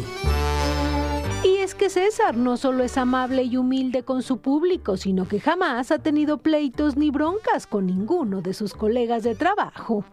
César 1.90 2.38
no 2.38 2.58
solo 2.58 2.84
es 2.84 2.98
amable 2.98 3.44
y 3.44 3.58
humilde 3.58 4.04
con 4.04 4.22
su 4.22 4.40
público, 4.40 4.98
sino 4.98 5.28
que 5.28 5.40
jamás 5.40 5.92
ha 5.92 6.00
tenido 6.00 6.38
pleitos 6.40 6.98
ni 6.98 7.10
broncas 7.10 7.68
con 7.68 7.86
ninguno 7.86 8.42
de 8.42 8.54
sus 8.54 8.74
colegas 8.74 9.24
de 9.24 9.36
trabajo. 9.36 10.04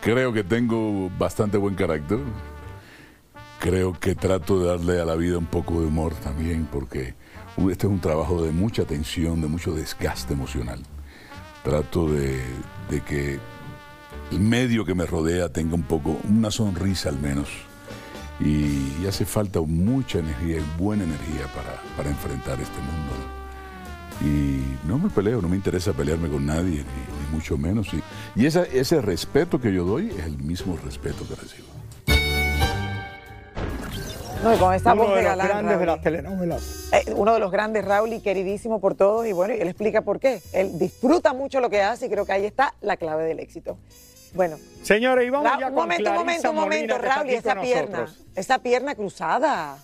Creo 0.00 0.32
que 0.32 0.44
tengo 0.44 1.10
bastante 1.18 1.56
buen 1.56 1.74
carácter. 1.74 2.18
Creo 3.60 3.92
que 3.98 4.14
trato 4.14 4.60
de 4.60 4.66
darle 4.66 5.00
a 5.00 5.04
la 5.04 5.14
vida 5.14 5.38
un 5.38 5.46
poco 5.46 5.80
de 5.80 5.86
humor 5.86 6.14
también, 6.14 6.68
porque 6.70 7.14
este 7.56 7.86
es 7.86 7.92
un 7.92 8.00
trabajo 8.00 8.42
de 8.42 8.52
mucha 8.52 8.84
tensión, 8.84 9.40
de 9.40 9.48
mucho 9.48 9.72
desgaste 9.72 10.34
emocional. 10.34 10.82
Trato 11.62 12.08
de 12.08 12.42
que 13.06 13.38
el 14.30 14.40
medio 14.40 14.84
que 14.84 14.94
me 14.94 15.06
rodea 15.06 15.48
tenga 15.48 15.74
un 15.74 15.84
poco, 15.84 16.18
una 16.28 16.50
sonrisa 16.50 17.08
al 17.08 17.18
menos 17.18 17.48
Y, 18.40 18.96
y 19.02 19.06
hace 19.08 19.24
falta 19.24 19.60
mucha 19.60 20.18
energía 20.18 20.58
y 20.58 20.64
buena 20.82 21.04
energía 21.04 21.46
para, 21.54 21.80
para 21.96 22.08
enfrentar 22.10 22.60
este 22.60 22.78
mundo. 22.80 23.12
¿no? 24.20 24.26
Y 24.26 24.64
no 24.86 24.98
me 24.98 25.08
peleo, 25.10 25.40
no 25.40 25.48
me 25.48 25.56
interesa 25.56 25.92
pelearme 25.92 26.28
con 26.28 26.44
nadie, 26.46 26.78
ni, 26.84 27.24
ni 27.26 27.32
mucho 27.32 27.56
menos. 27.56 27.88
Y, 27.94 28.02
y 28.36 28.46
esa- 28.46 28.64
ese 28.64 29.00
respeto 29.00 29.60
que 29.60 29.72
yo 29.72 29.84
doy 29.84 30.10
es 30.18 30.24
el 30.26 30.38
mismo 30.38 30.76
respeto 30.84 31.26
que 31.28 31.34
recibo. 31.36 31.68
No, 34.42 34.54
y 34.54 34.58
con 34.58 34.74
esa 34.74 34.92
Uno 34.92 35.04
voz 35.04 35.10
de 35.12 35.16
de 35.16 35.22
los 35.22 35.30
galán, 35.30 35.48
grandes 35.48 35.78
de 35.78 35.86
Raúl. 35.86 35.86
las 35.86 36.02
telenovelas. 36.02 36.88
Eh, 36.92 37.12
uno 37.16 37.32
de 37.32 37.40
los 37.40 37.50
grandes, 37.50 37.82
Raúl, 37.84 38.12
y 38.12 38.20
queridísimo 38.20 38.78
por 38.80 38.94
todos. 38.94 39.26
Y 39.26 39.32
bueno, 39.32 39.54
y 39.54 39.60
él 39.60 39.68
explica 39.68 40.02
por 40.02 40.20
qué. 40.20 40.42
Él 40.52 40.78
disfruta 40.78 41.32
mucho 41.32 41.60
lo 41.60 41.70
que 41.70 41.80
hace 41.82 42.06
y 42.06 42.10
creo 42.10 42.26
que 42.26 42.32
ahí 42.32 42.44
está 42.44 42.74
la 42.82 42.96
clave 42.98 43.24
del 43.24 43.38
éxito. 43.40 43.78
Bueno, 44.34 44.58
Señores, 44.82 45.26
y 45.26 45.30
vamos 45.30 45.50
Ra- 45.50 45.58
ya 45.60 45.68
un 45.68 45.74
con 45.74 45.82
momento, 45.84 46.10
un 46.10 46.16
momento, 46.16 46.50
un 46.50 46.56
momento, 46.56 46.98
Raúl, 46.98 47.30
y 47.30 47.34
esa 47.34 47.60
pierna, 47.60 48.00
nosotros. 48.00 48.26
esa 48.34 48.58
pierna 48.58 48.94
cruzada. 48.94 49.78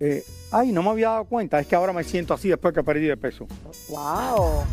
Eh, 0.00 0.24
ay, 0.50 0.72
no 0.72 0.82
me 0.82 0.90
había 0.90 1.10
dado 1.10 1.24
cuenta, 1.26 1.60
es 1.60 1.66
que 1.66 1.76
ahora 1.76 1.92
me 1.92 2.02
siento 2.04 2.34
así 2.34 2.48
después 2.48 2.74
que 2.74 2.82
perdí 2.82 3.06
de 3.06 3.16
peso. 3.16 3.46
Wow. 3.88 4.64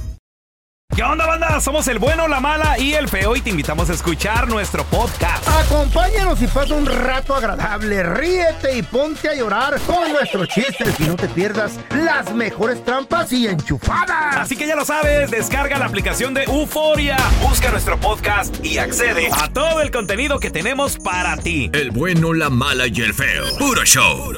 ¿Qué 0.95 1.01
onda, 1.01 1.25
banda? 1.25 1.59
Somos 1.59 1.87
el 1.87 1.97
bueno, 1.97 2.27
la 2.27 2.39
mala 2.39 2.77
y 2.77 2.93
el 2.93 3.07
feo 3.07 3.35
y 3.35 3.41
te 3.41 3.49
invitamos 3.49 3.89
a 3.89 3.93
escuchar 3.93 4.47
nuestro 4.47 4.83
podcast. 4.83 5.47
Acompáñanos 5.47 6.39
y 6.39 6.45
pasa 6.45 6.75
un 6.75 6.85
rato 6.85 7.35
agradable. 7.35 8.03
Ríete 8.03 8.77
y 8.77 8.83
ponte 8.83 9.27
a 9.29 9.33
llorar 9.33 9.79
con 9.87 10.11
nuestros 10.11 10.47
chistes 10.49 10.99
y 10.99 11.03
no 11.05 11.15
te 11.15 11.27
pierdas 11.29 11.79
las 11.95 12.31
mejores 12.35 12.85
trampas 12.85 13.33
y 13.33 13.47
enchufadas. 13.47 14.37
Así 14.37 14.55
que 14.55 14.67
ya 14.67 14.75
lo 14.75 14.85
sabes, 14.85 15.31
descarga 15.31 15.79
la 15.79 15.85
aplicación 15.85 16.35
de 16.35 16.43
Euforia, 16.43 17.17
busca 17.41 17.71
nuestro 17.71 17.99
podcast 17.99 18.63
y 18.63 18.77
accede 18.77 19.29
a 19.31 19.51
todo 19.51 19.81
el 19.81 19.89
contenido 19.89 20.39
que 20.39 20.51
tenemos 20.51 20.97
para 20.97 21.37
ti. 21.37 21.71
El 21.73 21.89
bueno, 21.89 22.33
la 22.33 22.51
mala 22.51 22.85
y 22.85 23.01
el 23.01 23.15
feo. 23.15 23.45
Puro 23.57 23.83
show. 23.83 24.33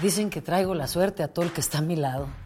Dicen 0.00 0.28
que 0.28 0.42
traigo 0.42 0.74
la 0.74 0.86
suerte 0.86 1.22
a 1.22 1.28
todo 1.28 1.46
el 1.46 1.52
que 1.52 1.62
está 1.62 1.78
a 1.78 1.82
mi 1.82 1.96
lado. 1.96 2.28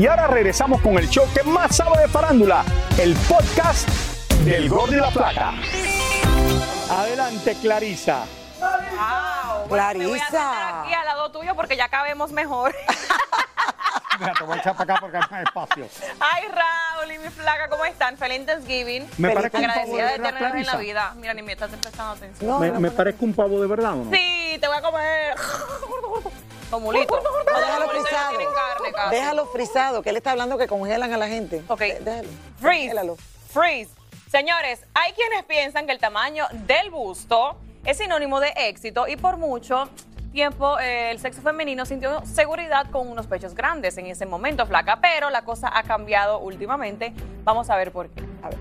Y 0.00 0.06
ahora 0.06 0.28
regresamos 0.28 0.80
con 0.80 0.96
el 0.96 1.10
show 1.10 1.28
que 1.34 1.42
más 1.42 1.76
sabe 1.76 2.00
de 2.00 2.08
farándula, 2.08 2.64
el 2.98 3.14
podcast 3.28 3.86
del 4.46 4.66
Gol 4.66 4.88
de 4.92 4.96
la 4.96 5.10
Plata. 5.10 5.52
Adelante, 6.90 7.54
Clarisa. 7.60 8.24
Wow, 8.58 9.68
bueno, 9.68 9.98
me 9.98 10.06
voy 10.06 10.18
a 10.18 10.22
sentar 10.22 10.84
aquí 10.84 10.94
al 10.94 11.04
lado 11.04 11.30
tuyo 11.30 11.54
porque 11.54 11.76
ya 11.76 11.90
cabemos 11.90 12.32
mejor. 12.32 12.74
Mira, 14.20 14.32
te 14.32 14.42
voy 14.44 14.56
a 14.56 14.60
echar 14.60 14.74
para 14.74 14.94
acá 14.94 15.00
porque 15.02 15.18
hay 15.18 15.22
más 15.30 15.42
espacio. 15.42 15.86
Ay, 16.18 16.44
Raúl 16.48 17.12
y 17.12 17.18
mi 17.18 17.28
flaca, 17.28 17.68
¿cómo 17.68 17.84
están? 17.84 18.16
Feliz 18.16 18.46
Thanksgiving. 18.46 19.06
Me 19.18 19.32
parece 19.32 19.54
un 19.58 19.64
pavo 19.66 19.70
Agradecida 19.70 20.06
de 20.06 20.12
tenerlos 20.14 20.40
en 20.40 20.44
la 20.44 20.50
Clarisa. 20.50 20.76
vida. 20.78 21.12
Mira, 21.16 21.34
ni 21.34 21.42
me 21.42 21.52
estás 21.52 21.68
prestando 21.72 22.12
atención. 22.12 22.58
¿Me, 22.58 22.70
me 22.72 22.90
parezco 22.90 23.26
un 23.26 23.34
pavo 23.34 23.60
de 23.60 23.66
verdad 23.66 23.92
o 23.92 24.04
no? 24.04 24.10
Sí, 24.10 24.56
te 24.58 24.66
voy 24.66 24.78
a 24.78 24.80
comer. 24.80 25.34
Comulito. 26.70 27.20
Déjalo 27.46 27.86
Los 27.86 27.92
frisado. 27.92 28.28
tienen 28.30 28.54
carne 28.54 28.92
casi. 28.92 29.10
Déjalo 29.16 29.46
frisado, 29.46 30.02
que 30.02 30.10
él 30.10 30.16
está 30.16 30.30
hablando 30.32 30.56
que 30.58 30.68
congelan 30.68 31.12
a 31.12 31.16
la 31.16 31.28
gente. 31.28 31.62
Ok. 31.68 31.80
Déjalo. 31.80 32.28
Freeze. 32.60 32.88
Congélalo. 32.88 33.16
Freeze. 33.52 33.90
Señores, 34.30 34.80
hay 34.94 35.12
quienes 35.12 35.44
piensan 35.44 35.86
que 35.86 35.92
el 35.92 35.98
tamaño 35.98 36.46
del 36.52 36.90
busto 36.90 37.56
es 37.84 37.98
sinónimo 37.98 38.38
de 38.40 38.52
éxito 38.56 39.08
y 39.08 39.16
por 39.16 39.36
mucho 39.38 39.88
tiempo 40.32 40.78
eh, 40.78 41.10
el 41.10 41.18
sexo 41.18 41.42
femenino 41.42 41.84
sintió 41.84 42.24
seguridad 42.24 42.88
con 42.92 43.08
unos 43.08 43.26
pechos 43.26 43.54
grandes 43.54 43.98
en 43.98 44.06
ese 44.06 44.26
momento, 44.26 44.64
flaca, 44.66 45.00
pero 45.00 45.30
la 45.30 45.42
cosa 45.42 45.76
ha 45.76 45.82
cambiado 45.82 46.38
últimamente. 46.38 47.12
Vamos 47.42 47.68
a 47.70 47.76
ver 47.76 47.90
por 47.90 48.08
qué. 48.10 48.22
A 48.42 48.48
ver. 48.50 48.58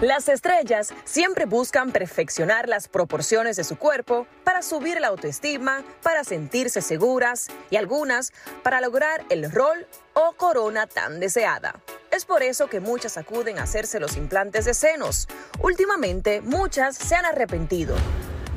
Las 0.00 0.30
estrellas 0.30 0.94
siempre 1.04 1.44
buscan 1.44 1.92
perfeccionar 1.92 2.70
las 2.70 2.88
proporciones 2.88 3.56
de 3.56 3.64
su 3.64 3.76
cuerpo 3.76 4.26
para 4.44 4.62
subir 4.62 4.98
la 4.98 5.08
autoestima, 5.08 5.84
para 6.02 6.24
sentirse 6.24 6.80
seguras 6.80 7.48
y 7.68 7.76
algunas 7.76 8.32
para 8.62 8.80
lograr 8.80 9.26
el 9.28 9.52
rol 9.52 9.86
o 10.14 10.32
corona 10.32 10.86
tan 10.86 11.20
deseada. 11.20 11.74
Es 12.10 12.24
por 12.24 12.42
eso 12.42 12.68
que 12.68 12.80
muchas 12.80 13.18
acuden 13.18 13.58
a 13.58 13.64
hacerse 13.64 14.00
los 14.00 14.16
implantes 14.16 14.64
de 14.64 14.72
senos. 14.72 15.28
Últimamente, 15.60 16.40
muchas 16.40 16.96
se 16.96 17.14
han 17.14 17.26
arrepentido. 17.26 17.94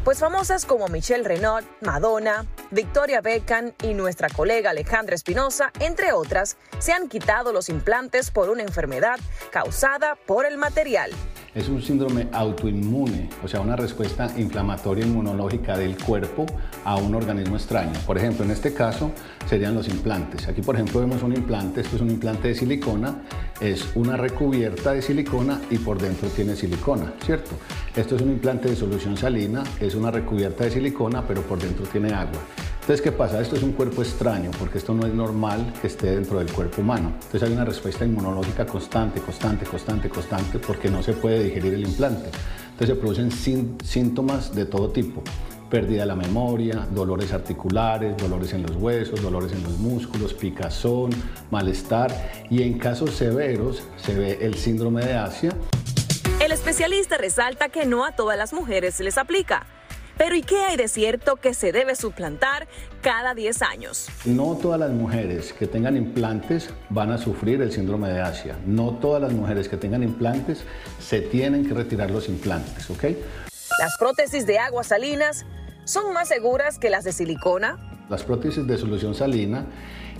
Pues 0.04 0.20
famosas 0.20 0.66
como 0.66 0.90
Michelle 0.90 1.24
Renaud, 1.24 1.64
Madonna, 1.80 2.46
Victoria 2.72 3.22
Beckham 3.22 3.72
y 3.82 3.94
nuestra 3.94 4.28
colega 4.28 4.72
Alejandra 4.72 5.16
Espinosa, 5.16 5.72
entre 5.80 6.12
otras, 6.12 6.58
se 6.80 6.92
han 6.92 7.08
quitado 7.08 7.54
los 7.54 7.70
implantes 7.70 8.30
por 8.30 8.50
una 8.50 8.64
enfermedad 8.64 9.18
causada 9.50 10.16
por 10.16 10.46
el 10.46 10.58
material. 10.58 11.12
Es 11.56 11.70
un 11.70 11.84
síndrome 11.84 12.30
autoinmune, 12.32 13.30
o 13.44 13.48
sea, 13.48 13.62
una 13.62 13.76
respuesta 13.76 14.28
inflamatoria 14.38 15.06
inmunológica 15.06 15.78
del 15.78 15.96
cuerpo 16.04 16.48
a 16.84 16.96
un 16.96 17.14
organismo 17.14 17.58
extraño. 17.58 17.94
Por 18.08 18.18
ejemplo, 18.18 18.44
en 18.44 18.50
este 18.50 18.74
caso 18.74 19.12
serían 19.48 19.76
los 19.76 19.88
implantes. 19.88 20.48
Aquí, 20.48 20.64
por 20.64 20.74
ejemplo, 20.74 21.00
vemos 21.02 21.22
un 21.22 21.36
implante, 21.36 21.82
esto 21.82 21.98
es 21.98 22.02
un 22.02 22.10
implante 22.10 22.48
de 22.48 22.56
silicona, 22.56 23.22
es 23.62 23.86
una 23.94 24.18
recubierta 24.18 24.94
de 24.94 25.04
silicona 25.04 25.62
y 25.70 25.78
por 25.78 26.02
dentro 26.02 26.28
tiene 26.30 26.56
silicona, 26.56 27.14
¿cierto? 27.24 27.52
Esto 27.96 28.16
es 28.16 28.24
un 28.24 28.32
implante 28.32 28.70
de 28.70 28.76
solución 28.76 29.16
salina, 29.16 29.64
es 29.80 29.94
una 29.94 30.10
recubierta 30.10 30.64
de 30.64 30.72
silicona, 30.72 31.22
pero 31.28 31.44
por 31.44 31.60
dentro 31.60 31.86
tiene 31.86 32.14
agua. 32.14 32.40
Entonces, 32.84 33.02
¿qué 33.02 33.13
pasa? 33.13 33.40
Esto 33.40 33.56
es 33.56 33.63
un 33.63 33.72
cuerpo 33.72 34.02
extraño, 34.02 34.52
porque 34.60 34.78
esto 34.78 34.94
no 34.94 35.08
es 35.08 35.13
normal 35.13 35.72
que 35.82 35.88
esté 35.88 36.12
dentro 36.16 36.40
del 36.40 36.52
cuerpo 36.52 36.82
humano. 36.82 37.13
Entonces 37.16 37.44
hay 37.44 37.54
una 37.54 37.63
respuesta 37.63 38.04
inmunológica 38.04 38.66
constante, 38.66 39.22
constante, 39.22 39.66
constante, 39.66 40.10
constante, 40.10 40.60
porque 40.60 40.90
no 40.90 41.02
se 41.02 41.13
puede 41.13 41.42
digerir 41.46 41.75
el 41.75 41.88
implante. 41.88 42.30
Entonces 42.72 42.90
se 42.90 42.96
producen 42.96 43.32
sín- 43.32 43.82
síntomas 43.82 44.54
de 44.54 44.66
todo 44.66 44.90
tipo. 44.90 45.24
Pérdida 45.70 46.02
de 46.02 46.08
la 46.08 46.16
memoria, 46.18 46.86
dolores 46.92 47.32
articulares, 47.32 48.18
dolores 48.18 48.52
en 48.54 48.63
los 48.63 48.75
huesos, 48.75 49.22
dolores 49.22 49.54
en 49.54 49.63
los 49.63 49.78
músculos, 49.80 50.34
picazón, 50.34 51.12
malestar 51.52 52.12
y 52.50 52.63
en 52.63 52.78
casos 52.80 53.12
severos 53.12 53.82
se 53.96 54.13
ve 54.13 54.40
el 54.42 54.56
síndrome 54.56 55.06
de 55.06 55.13
Asia, 55.13 55.52
El 56.42 56.52
especialista 56.52 57.18
resalta 57.18 57.70
que 57.70 57.86
no 57.86 58.04
a 58.04 58.12
todas 58.12 58.38
las 58.38 58.52
mujeres 58.52 59.00
les 59.00 59.18
aplica. 59.18 59.66
Pero 60.17 60.36
¿y 60.36 60.41
qué 60.41 60.62
hay 60.62 60.77
de 60.77 60.88
cierto 60.88 61.38
que 61.38 61.53
se 61.53 61.72
debe 61.72 61.96
suplantar 61.96 62.67
cada 63.01 63.34
10 63.34 63.62
años? 63.63 64.08
No 64.25 64.55
todas 64.62 64.79
las 64.79 64.91
mujeres 64.91 65.53
que 65.53 65.65
tengan 65.65 65.98
implantes 65.98 66.70
van 66.89 67.12
a 67.12 67.17
sufrir 67.17 67.62
el 67.62 67.72
síndrome 67.72 68.10
de 68.10 68.22
Asia. 68.22 68.55
No 68.65 68.91
todas 68.96 69.22
las 69.22 69.34
mujeres 69.34 69.67
que 69.67 69.77
tengan 69.77 70.03
implantes 70.03 70.63
se 71.00 71.22
tienen 71.22 71.67
que 71.67 71.74
retirar 71.74 72.12
los 72.12 72.29
implantes, 72.29 72.89
¿ok? 72.89 73.03
Las 73.79 73.98
prótesis 73.98 74.46
de 74.46 74.60
aguas 74.60 74.88
salinas 74.88 75.46
son 75.84 76.13
más 76.13 76.27
seguras 76.27 76.77
que 76.77 76.89
las 76.89 77.03
de 77.03 77.12
silicona. 77.12 77.77
Las 78.10 78.24
prótesis 78.24 78.67
de 78.67 78.77
solución 78.77 79.15
salina, 79.15 79.65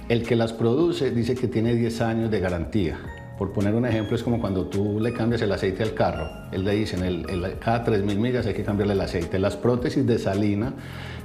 el 0.09 0.23
que 0.27 0.35
las 0.35 0.53
produce 0.53 1.12
dice 1.12 1.35
que 1.35 1.47
tiene 1.47 1.75
10 1.75 2.01
años 2.01 2.31
de 2.31 2.39
garantía. 2.39 2.97
Por 3.38 3.52
poner 3.52 3.74
un 3.74 3.86
ejemplo, 3.86 4.16
es 4.16 4.22
como 4.24 4.40
cuando 4.40 4.68
tú 4.68 5.00
le 5.00 5.12
cambias 5.12 5.42
el 5.42 5.52
aceite 5.52 5.82
al 5.84 5.94
carro. 5.96 6.30
Él 6.52 6.63
le 6.63 6.72
dicen, 6.75 7.04
el, 7.04 7.28
el- 7.30 7.58
cada 7.58 7.84
3.000 7.84 8.16
millas 8.18 8.46
hay 8.46 8.54
que 8.54 8.63
cambiarle 8.63 8.94
el 8.94 9.02
aceite. 9.02 9.40
Las 9.40 9.56
prótesis 9.58 10.06
de 10.06 10.20
salina 10.20 10.74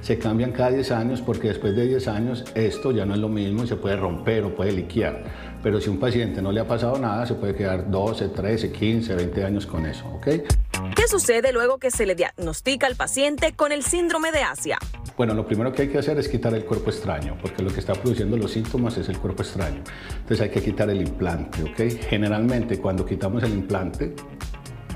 se 0.01 0.17
cambian 0.17 0.51
cada 0.51 0.71
10 0.71 0.91
años 0.91 1.21
porque 1.21 1.49
después 1.49 1.75
de 1.75 1.85
10 1.87 2.07
años 2.07 2.45
esto 2.55 2.91
ya 2.91 3.05
no 3.05 3.13
es 3.13 3.19
lo 3.19 3.29
mismo 3.29 3.63
y 3.63 3.67
se 3.67 3.75
puede 3.75 3.95
romper 3.95 4.43
o 4.43 4.55
puede 4.55 4.71
liquear. 4.71 5.23
Pero 5.61 5.79
si 5.79 5.89
un 5.89 5.99
paciente 5.99 6.41
no 6.41 6.51
le 6.51 6.61
ha 6.61 6.67
pasado 6.67 6.97
nada, 6.97 7.25
se 7.27 7.35
puede 7.35 7.53
quedar 7.53 7.89
12, 7.91 8.29
13, 8.29 8.71
15, 8.71 9.15
20 9.15 9.43
años 9.45 9.65
con 9.67 9.85
eso, 9.85 10.07
¿ok? 10.07 10.27
¿Qué 10.95 11.07
sucede 11.07 11.51
luego 11.51 11.77
que 11.77 11.91
se 11.91 12.05
le 12.05 12.15
diagnostica 12.15 12.87
al 12.87 12.95
paciente 12.95 13.53
con 13.53 13.71
el 13.71 13.83
síndrome 13.83 14.31
de 14.31 14.43
Asia? 14.43 14.77
Bueno, 15.17 15.33
lo 15.33 15.45
primero 15.45 15.73
que 15.73 15.83
hay 15.83 15.89
que 15.89 15.97
hacer 15.97 16.17
es 16.17 16.29
quitar 16.29 16.53
el 16.53 16.63
cuerpo 16.65 16.89
extraño, 16.89 17.37
porque 17.41 17.61
lo 17.61 17.71
que 17.71 17.79
está 17.79 17.93
produciendo 17.93 18.37
los 18.37 18.51
síntomas 18.51 18.97
es 18.97 19.09
el 19.09 19.17
cuerpo 19.17 19.43
extraño. 19.43 19.83
Entonces 20.11 20.41
hay 20.41 20.49
que 20.49 20.61
quitar 20.61 20.89
el 20.89 21.01
implante, 21.01 21.63
¿ok? 21.63 22.07
Generalmente 22.07 22.79
cuando 22.79 23.05
quitamos 23.05 23.43
el 23.43 23.51
implante, 23.51 24.15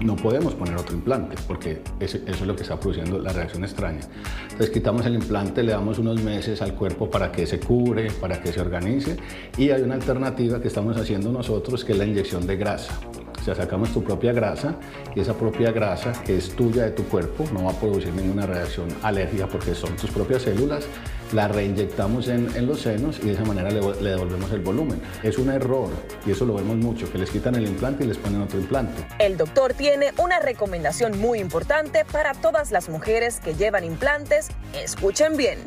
no 0.02 0.16
podemos 0.16 0.56
poner 0.56 0.76
otro 0.76 0.96
implante, 0.96 1.36
porque 1.48 1.82
eso 2.00 2.18
es 2.26 2.42
lo 2.42 2.56
que 2.56 2.64
está 2.64 2.80
produciendo 2.80 3.20
la 3.20 3.34
reacción 3.34 3.64
extraña. 3.64 4.02
Entonces 4.44 4.70
quitamos 4.70 5.06
el 5.06 5.16
implante, 5.16 5.64
le 5.64 5.72
damos 5.72 6.00
unos 6.00 6.22
meses 6.22 6.62
al 6.62 6.76
cuerpo 6.76 7.10
para 7.10 7.32
que 7.32 7.46
se 7.46 7.60
cure, 7.60 8.10
para 8.12 8.42
que 8.42 8.52
se 8.52 8.62
organice, 8.62 9.18
y 9.58 9.70
hay 9.70 9.82
una 9.82 9.96
alternativa 9.96 10.62
que 10.62 10.68
estamos 10.68 10.98
haciendo 10.98 11.32
nosotros, 11.32 11.84
que 11.84 11.92
es 11.92 11.98
la 11.98 12.06
inyección 12.06 12.48
de 12.48 12.56
grasa. 12.58 13.00
O 13.44 13.46
sea, 13.46 13.56
sacamos 13.56 13.92
tu 13.92 14.02
propia 14.02 14.32
grasa 14.32 14.78
y 15.14 15.20
esa 15.20 15.34
propia 15.34 15.74
grasa 15.74 16.14
que 16.24 16.38
es 16.38 16.56
tuya 16.56 16.86
de 16.86 16.92
tu 16.92 17.04
cuerpo 17.04 17.44
no 17.52 17.66
va 17.66 17.72
a 17.72 17.74
producir 17.74 18.14
ninguna 18.14 18.46
reacción 18.46 18.88
alérgica 19.02 19.48
porque 19.48 19.76
son 19.76 19.98
tus 19.98 20.10
propias 20.12 20.44
células. 20.44 20.86
La 21.34 21.48
reinyectamos 21.48 22.28
en, 22.28 22.48
en 22.56 22.68
los 22.68 22.82
senos 22.82 23.18
y 23.24 23.26
de 23.26 23.34
esa 23.34 23.44
manera 23.44 23.72
le, 23.72 23.82
le 23.82 24.10
devolvemos 24.12 24.52
el 24.52 24.62
volumen. 24.62 25.02
Es 25.24 25.40
un 25.40 25.50
error 25.50 25.90
y 26.28 26.32
eso 26.32 26.46
lo 26.46 26.54
vemos 26.54 26.78
mucho, 26.78 27.12
que 27.12 27.18
les 27.18 27.32
quitan 27.32 27.56
el 27.56 27.66
implante 27.66 28.04
y 28.04 28.08
les 28.08 28.18
ponen 28.18 28.42
otro 28.42 28.60
implante. 28.60 29.04
El 29.18 29.36
doctor 29.36 29.74
tiene 29.74 30.14
una 30.20 30.40
recomendación 30.40 31.20
muy 31.20 31.40
importante 31.40 32.06
para 32.06 32.34
todas 32.34 32.72
las 32.72 32.88
mujeres 32.88 33.40
que 33.40 33.56
llevan 33.56 33.84
implantes. 33.84 34.50
Escuchen 34.80 35.36
bien. 35.36 35.58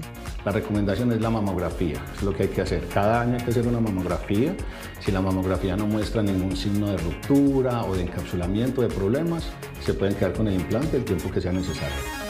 La 0.45 0.53
recomendación 0.53 1.11
es 1.11 1.21
la 1.21 1.31
mamografía, 1.31 2.01
es 2.15 2.23
lo 2.23 2.33
que 2.33 2.45
hay 2.45 2.49
que 2.49 2.63
hacer. 2.63 2.87
Cada 2.95 3.23
año 3.23 3.35
hay 3.37 3.43
que 3.43 3.51
hacer 3.51 3.67
una 3.67 3.81
mamografía. 3.81 4.55
Si 5.01 5.11
la 5.11 5.21
mamografía 5.21 5.77
no 5.77 5.89
muestra 5.89 6.23
ningún 6.23 6.57
signo 6.57 6.93
de 6.93 6.99
ruptura 6.99 7.83
o 7.83 7.97
de 7.97 8.03
encapsulamiento 8.03 8.83
de 8.83 8.89
problemas, 8.89 9.43
se 9.85 9.95
pueden 9.95 10.15
quedar 10.15 10.33
con 10.33 10.47
el 10.47 10.55
implante 10.55 10.99
el 10.99 11.05
tiempo 11.05 11.29
que 11.33 11.41
sea 11.41 11.51
necesario. 11.51 12.26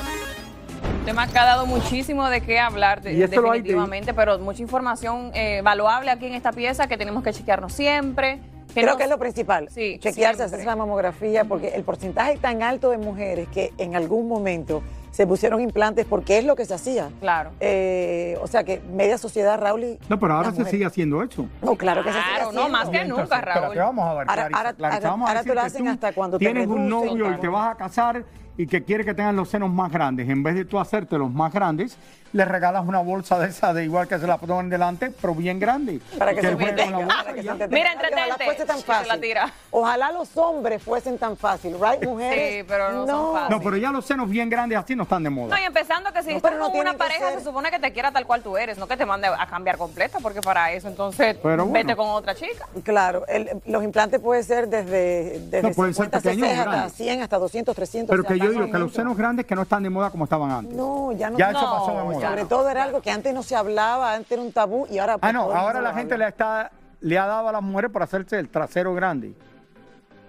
Tema 1.07 1.27
que 1.29 1.39
ha 1.39 1.45
dado 1.45 1.67
muchísimo 1.67 2.29
de 2.29 2.41
qué 2.41 2.59
hablar 2.59 3.01
de- 3.01 3.15
Y 3.15 3.23
esto 3.23 3.41
lo 3.41 3.53
hay- 3.53 3.61
definitivamente, 3.61 4.13
pero 4.13 4.39
mucha 4.41 4.61
información 4.61 5.31
eh, 5.35 5.61
valuable 5.63 6.11
aquí 6.11 6.27
en 6.27 6.35
esta 6.35 6.53
pieza 6.53 6.87
que 6.89 6.99
tenemos 6.99 7.23
que 7.23 7.33
chequearnos 7.33 7.73
siempre. 7.73 8.41
Creo 8.75 8.97
que 8.99 9.05
es 9.05 9.09
lo 9.09 9.19
principal. 9.19 9.69
Sí, 9.71 9.95
chequearse, 10.01 10.13
siempre. 10.15 10.45
hacerse 10.45 10.67
la 10.67 10.77
mamografía, 10.77 11.45
porque 11.45 11.69
el 11.69 11.83
porcentaje 11.85 12.37
tan 12.37 12.63
alto 12.63 12.91
de 12.91 12.99
mujeres 12.99 13.49
que 13.49 13.73
en 13.79 13.95
algún 13.97 14.29
momento 14.29 14.83
se 15.13 15.27
pusieron 15.27 15.63
implantes 15.63 16.05
porque 16.05 16.37
es 16.39 16.45
lo 16.45 16.57
que 16.57 16.67
se 16.67 16.75
hacía. 16.75 17.09
Claro. 17.21 17.53
Eh, 17.61 18.37
o 18.43 18.47
sea 18.49 18.65
que 18.65 18.81
media 18.93 19.17
sociedad, 19.17 19.59
Raúl. 19.59 19.85
y 19.85 19.99
No, 20.11 20.19
pero 20.19 20.35
ahora 20.35 20.47
se 20.51 20.59
mujeres- 20.59 20.71
sigue 20.73 20.85
haciendo 20.85 21.23
eso. 21.23 21.47
No, 21.63 21.77
claro 21.77 22.03
que 22.03 22.11
se 22.13 22.19
sigue 22.19 22.29
Claro, 22.35 22.53
no, 22.53 22.61
haciendo. 22.65 22.79
más 22.79 22.89
que 22.91 23.05
nunca, 23.07 23.41
Raúl. 23.41 23.63
Espérate, 23.63 23.79
vamos 23.79 24.05
a 24.05 24.15
ver, 24.15 24.27
Ahora- 24.29 24.43
ahora- 24.53 24.75
ahora- 24.79 25.01
vamos 25.09 25.27
a 25.29 25.33
ahora 25.33 25.45
tú 25.45 25.55
lo 25.55 25.61
hacen 25.63 25.89
hasta 25.89 26.13
cuando 26.13 26.39
te 26.39 26.45
tienes 26.45 26.67
un 26.67 26.91
reducen, 26.91 26.91
novio 27.19 27.33
y 27.33 27.41
te 27.41 27.49
vas 27.49 27.73
a 27.73 27.77
casar 27.77 28.25
y 28.57 28.67
que 28.67 28.85
quiere 28.85 29.05
que 29.05 29.15
tengan 29.15 29.37
los 29.37 29.49
senos 29.49 29.71
más 29.71 29.93
grandes. 29.93 30.29
En 30.29 30.43
vez 30.43 30.55
de 30.55 30.65
tú 30.65 30.79
hacerte 30.79 31.19
los 31.19 31.33
más 31.33 31.53
grandes, 31.53 31.97
le 32.37 32.45
regalas 32.45 32.85
una 32.87 33.01
bolsa 33.01 33.39
de 33.39 33.49
esa 33.49 33.73
de 33.73 33.85
igual 33.85 34.07
que 34.07 34.19
se 34.19 34.27
la 34.27 34.37
ponen 34.37 34.69
delante, 34.69 35.11
pero 35.11 35.35
bien 35.35 35.59
grande. 35.59 36.01
Para 36.19 36.33
que 36.35 36.41
que 36.43 36.47
se 36.49 36.53
entretenga. 36.53 36.99
Mira, 36.99 37.15
Ojalá 37.17 37.93
entretente, 37.93 38.45
fuese 38.45 38.65
tan 38.67 38.79
se 38.79 38.87
la 38.89 38.95
fácil. 39.05 39.21
tira. 39.21 39.53
Ojalá 39.71 40.13
los 40.13 40.37
hombres 40.37 40.83
fuesen 40.83 41.17
tan 41.19 41.37
fácil, 41.37 41.77
¿right, 41.81 42.05
mujeres? 42.05 42.59
Sí, 42.61 42.65
pero 42.69 42.93
no 42.93 43.07
son 43.07 43.33
fáciles. 43.35 43.51
No, 43.59 43.65
pero 43.65 43.77
ya 43.79 43.91
los 43.91 44.05
senos 44.05 44.29
bien 44.29 44.51
grandes 44.51 44.77
así 44.79 44.95
no 44.95 45.05
están 45.05 45.23
de 45.23 45.31
moda. 45.31 45.57
No, 45.57 45.63
y 45.63 45.65
empezando 45.65 46.13
que 46.13 46.23
si 46.23 46.31
No, 46.31 46.37
estás 46.37 46.53
no 46.57 46.71
con 46.71 46.81
una 46.81 46.93
pareja, 46.95 47.31
ser- 47.31 47.39
se 47.39 47.45
supone 47.45 47.71
que 47.71 47.79
te 47.79 47.93
quiera 47.93 48.13
tal 48.13 48.27
cual 48.27 48.43
tú 48.43 48.57
eres, 48.59 48.77
no 48.77 48.87
que 48.87 48.97
te 48.99 49.07
mande 49.07 49.29
a 49.29 49.47
cambiar 49.47 49.79
completa, 49.79 50.19
porque 50.21 50.43
para 50.43 50.73
eso 50.73 50.89
entonces 50.89 51.37
Pero 51.43 51.67
vete 51.71 51.97
con 51.97 52.09
otra 52.09 52.35
chica. 52.35 52.67
Claro, 52.85 53.27
el- 53.29 53.63
los 53.65 53.83
implantes 53.83 54.21
pueden 54.21 54.45
ser 54.45 54.69
desde, 54.69 55.41
desde 55.41 55.63
No, 55.63 55.71
pueden 55.75 55.95
ser 55.95 56.07
50 56.07 56.21
pequeños 56.21 56.47
o 56.49 56.51
cc 56.51 56.59
hasta 56.61 56.71
grandes. 56.71 56.93
100, 56.95 57.23
hasta 57.23 57.39
200, 57.39 57.75
300. 57.75 58.11
Pero 58.11 58.23
o 58.23 58.27
sea, 58.27 58.35
que 58.35 58.39
yo 58.45 58.51
digo 58.51 58.71
que 58.71 58.79
los 58.79 58.93
senos 58.93 59.17
grandes 59.17 59.47
que 59.47 59.55
no 59.55 59.63
están 59.63 59.83
de 59.83 59.89
moda 59.91 60.11
como 60.11 60.25
estaban 60.25 60.51
antes. 60.51 60.75
No, 60.77 61.13
ya 61.13 61.31
no. 61.31 61.39
Ya 61.39 61.51
eso 61.51 61.61
no, 61.63 61.73
pasó 61.73 61.97
de 61.97 62.03
moda. 62.05 62.26
Sobre 62.29 62.45
todo 62.47 62.69
era 62.71 62.85
algo 62.85 63.01
que 63.03 63.11
antes 63.11 63.33
no 63.35 63.43
se 63.43 63.57
hablaba, 63.57 64.15
antes 64.15 64.33
era 64.33 64.43
un 64.43 64.53
tabú 64.53 64.87
y 64.91 64.99
ahora. 64.99 65.15
Ah, 65.15 65.19
pues, 65.19 65.33
no, 65.35 65.51
ahora 65.53 65.81
la 65.81 65.95
gente 65.95 66.17
le, 66.19 66.27
está, 66.29 66.71
le 67.01 67.19
ha 67.19 67.27
dado 67.27 67.49
a 67.49 67.53
las 67.53 67.63
mujeres 67.63 67.91
por 67.91 68.03
hacerse 68.03 68.39
el 68.39 68.49
trasero 68.49 68.95
grande. 68.95 69.35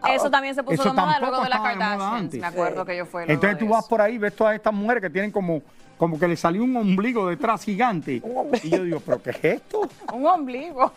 Eso 0.08 0.30
también 0.30 0.54
se 0.54 0.64
puso 0.64 0.76
Eso 0.82 0.90
de 0.94 1.02
moda 1.02 1.20
luego 1.20 1.44
de 1.44 1.50
las 1.50 1.64
de 1.64 1.70
Kardashians. 1.70 2.04
antes. 2.14 2.40
Me 2.40 2.48
acuerdo 2.48 2.86
que 2.86 2.96
yo 2.98 3.06
fui 3.06 3.22
luego 3.26 3.34
Entonces 3.34 3.60
de 3.60 3.66
tú 3.66 3.72
vas 3.72 3.80
eso. 3.80 3.90
por 3.90 4.02
ahí, 4.02 4.18
ves 4.18 4.36
todas 4.36 4.56
estas 4.56 4.74
mujeres 4.74 5.02
que 5.02 5.10
tienen 5.10 5.32
como, 5.32 5.62
como 5.98 6.20
que 6.20 6.28
le 6.28 6.38
salió 6.38 6.64
un 6.64 6.78
ombligo 6.78 7.28
detrás 7.28 7.64
gigante. 7.64 8.22
Y 8.64 8.70
yo 8.70 8.84
digo, 8.84 9.00
¿pero 9.00 9.22
qué 9.22 9.32
es 9.32 9.44
esto? 9.44 9.90
Un 10.14 10.26
ombligo. 10.28 10.94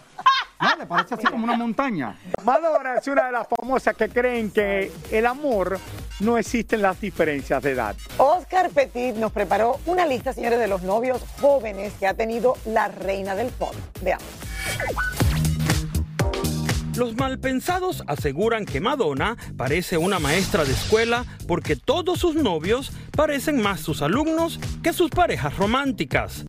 No, 0.61 0.77
le 0.77 0.87
parece 0.87 1.15
así 1.15 1.27
como 1.27 1.45
una 1.45 1.57
montaña. 1.57 2.15
Madonna 2.45 2.97
es 2.97 3.07
una 3.09 3.25
de 3.25 3.33
las 3.33 3.49
famosas 3.49 3.97
que 3.97 4.11
creen 4.11 4.51
que 4.51 4.93
el 5.11 5.25
amor 5.25 5.79
no 6.21 6.37
existen 6.37 6.83
las 6.83 7.01
diferencias 7.01 7.63
de 7.63 7.71
edad. 7.73 7.97
Oscar 8.53 8.71
Petit 8.71 9.15
nos 9.15 9.31
preparó 9.31 9.79
una 9.87 10.05
lista, 10.05 10.33
señores, 10.33 10.59
de 10.59 10.67
los 10.67 10.83
novios 10.83 11.23
jóvenes 11.41 11.93
que 12.01 12.09
ha 12.09 12.15
tenido 12.15 12.57
la 12.65 12.89
reina 12.89 13.37
del 13.37 13.47
pop. 13.47 13.73
Veamos. 14.03 14.27
Los 16.97 17.15
malpensados 17.15 18.03
aseguran 18.09 18.67
que 18.67 18.81
Madonna 18.81 19.37
parece 19.57 19.99
una 19.99 20.19
maestra 20.19 20.65
de 20.65 20.73
escuela 20.73 21.25
porque 21.47 21.77
todos 21.77 22.19
sus 22.19 22.35
novios 22.35 22.91
parecen 23.13 23.63
más 23.63 23.79
sus 23.83 24.03
alumnos 24.03 24.59
que 24.83 24.93
sus 24.93 25.11
parejas 25.11 25.57
románticas. 25.57 26.45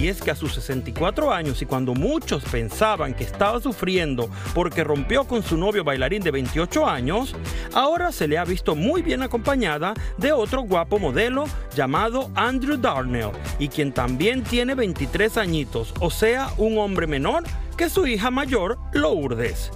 Y 0.00 0.08
es 0.08 0.22
que 0.22 0.30
a 0.30 0.34
sus 0.34 0.54
64 0.54 1.30
años 1.30 1.60
y 1.60 1.66
cuando 1.66 1.92
muchos 1.92 2.42
pensaban 2.44 3.12
que 3.12 3.24
estaba 3.24 3.60
sufriendo 3.60 4.30
porque 4.54 4.82
rompió 4.82 5.24
con 5.24 5.42
su 5.42 5.58
novio 5.58 5.84
bailarín 5.84 6.22
de 6.22 6.30
28 6.30 6.86
años, 6.86 7.36
ahora 7.74 8.10
se 8.10 8.26
le 8.26 8.38
ha 8.38 8.44
visto 8.46 8.74
muy 8.74 9.02
bien 9.02 9.22
acompañada 9.22 9.92
de 10.16 10.32
otro 10.32 10.62
guapo 10.62 10.98
modelo 10.98 11.44
llamado 11.76 12.30
Andrew 12.34 12.78
Darnell 12.78 13.32
y 13.58 13.68
quien 13.68 13.92
también 13.92 14.42
tiene 14.42 14.74
23 14.74 15.36
añitos, 15.36 15.92
o 16.00 16.10
sea, 16.10 16.48
un 16.56 16.78
hombre 16.78 17.06
menor 17.06 17.44
que 17.76 17.90
su 17.90 18.06
hija 18.06 18.30
mayor, 18.30 18.78
Lourdes. 18.94 19.70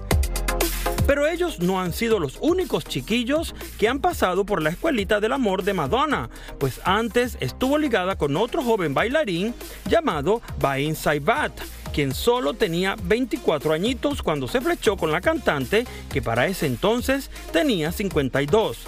Pero 1.07 1.27
ellos 1.27 1.61
no 1.61 1.81
han 1.81 1.93
sido 1.93 2.19
los 2.19 2.38
únicos 2.40 2.85
chiquillos 2.85 3.55
que 3.79 3.88
han 3.88 4.01
pasado 4.01 4.45
por 4.47 4.62
la 4.62 4.71
escuelita 4.71 5.21
del 5.21 5.33
amor 5.33 5.62
de 5.62 5.75
Madonna, 5.75 6.31
pues 6.59 6.81
antes 6.85 7.37
estuvo 7.40 7.77
ligada 7.79 8.17
con 8.17 8.37
otro 8.37 8.62
joven 8.62 8.95
bailarín 8.95 9.55
llamado 9.88 10.40
Bain 10.61 10.97
Saibat, 10.97 11.53
quien 11.93 12.14
solo 12.14 12.55
tenía 12.55 12.97
24 13.03 13.73
añitos 13.73 14.23
cuando 14.23 14.49
se 14.49 14.61
flechó 14.61 14.97
con 14.97 15.12
la 15.12 15.21
cantante, 15.21 15.87
que 16.12 16.23
para 16.23 16.47
ese 16.47 16.67
entonces 16.67 17.31
tenía 17.53 17.93
52. 17.93 18.79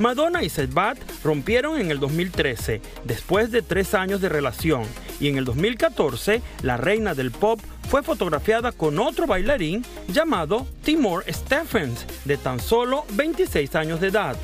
Madonna 0.00 0.42
y 0.42 0.48
Saibat 0.48 0.98
rompieron 1.22 1.78
en 1.80 1.90
el 1.90 2.00
2013, 2.00 2.80
después 3.04 3.50
de 3.50 3.62
tres 3.62 3.94
años 3.94 4.20
de 4.20 4.28
relación, 4.28 4.84
y 5.20 5.28
en 5.28 5.36
el 5.36 5.44
2014 5.44 6.42
la 6.62 6.76
reina 6.76 7.14
del 7.14 7.30
pop 7.30 7.60
fue 7.92 8.02
fotografiada 8.02 8.72
con 8.72 8.98
otro 8.98 9.26
bailarín 9.26 9.84
llamado 10.08 10.66
Timor 10.82 11.26
Stephens, 11.28 12.06
de 12.24 12.38
tan 12.38 12.58
solo 12.58 13.04
26 13.10 13.74
años 13.74 14.00
de 14.00 14.08
edad. 14.08 14.34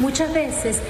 Muchas 0.00 0.34
veces 0.34 0.80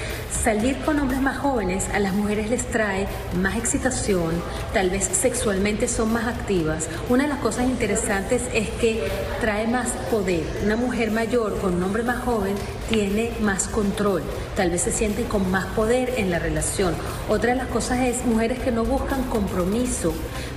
salir 0.43 0.75
con 0.77 0.99
hombres 0.99 1.21
más 1.21 1.37
jóvenes 1.37 1.87
a 1.93 1.99
las 1.99 2.13
mujeres 2.13 2.49
les 2.49 2.65
trae 2.65 3.07
más 3.39 3.57
excitación, 3.57 4.31
tal 4.73 4.89
vez 4.89 5.03
sexualmente 5.03 5.87
son 5.87 6.11
más 6.11 6.25
activas. 6.25 6.89
Una 7.09 7.23
de 7.25 7.29
las 7.29 7.37
cosas 7.39 7.65
interesantes 7.65 8.41
es 8.55 8.69
que 8.69 9.07
trae 9.39 9.67
más 9.67 9.89
poder. 10.09 10.43
Una 10.63 10.75
mujer 10.75 11.11
mayor 11.11 11.59
con 11.59 11.75
un 11.75 11.83
hombre 11.83 12.01
más 12.01 12.23
joven 12.23 12.55
tiene 12.89 13.33
más 13.41 13.67
control, 13.67 14.23
tal 14.55 14.71
vez 14.71 14.81
se 14.81 14.91
sienten 14.91 15.25
con 15.25 15.51
más 15.51 15.65
poder 15.67 16.15
en 16.17 16.31
la 16.31 16.39
relación. 16.39 16.95
Otra 17.29 17.51
de 17.51 17.57
las 17.57 17.67
cosas 17.67 17.99
es 17.99 18.25
mujeres 18.25 18.57
que 18.59 18.71
no 18.71 18.83
buscan 18.83 19.21
compromiso, 19.25 20.11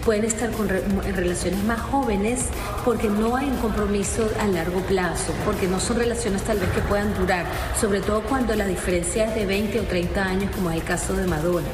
pueden 0.06 0.24
estar 0.24 0.50
con 0.52 0.68
re- 0.68 0.84
en 0.84 1.16
relaciones 1.16 1.62
más 1.64 1.80
jóvenes 1.80 2.46
porque 2.84 3.08
no 3.08 3.36
hay 3.36 3.46
un 3.50 3.56
compromiso 3.56 4.30
a 4.40 4.46
largo 4.46 4.80
plazo, 4.82 5.34
porque 5.44 5.66
no 5.66 5.80
son 5.80 5.98
relaciones 5.98 6.42
tal 6.42 6.58
vez 6.60 6.70
que 6.70 6.80
puedan 6.82 7.12
durar, 7.18 7.44
sobre 7.78 8.00
todo 8.00 8.22
cuando 8.22 8.54
la 8.54 8.66
diferencia 8.66 9.24
es 9.26 9.34
de 9.34 9.44
20 9.46 9.80
o 9.80 9.82
30 9.82 10.24
años, 10.24 10.50
como 10.54 10.70
es 10.70 10.76
el 10.76 10.84
caso 10.84 11.12
de 11.14 11.26
Madonna. 11.26 11.66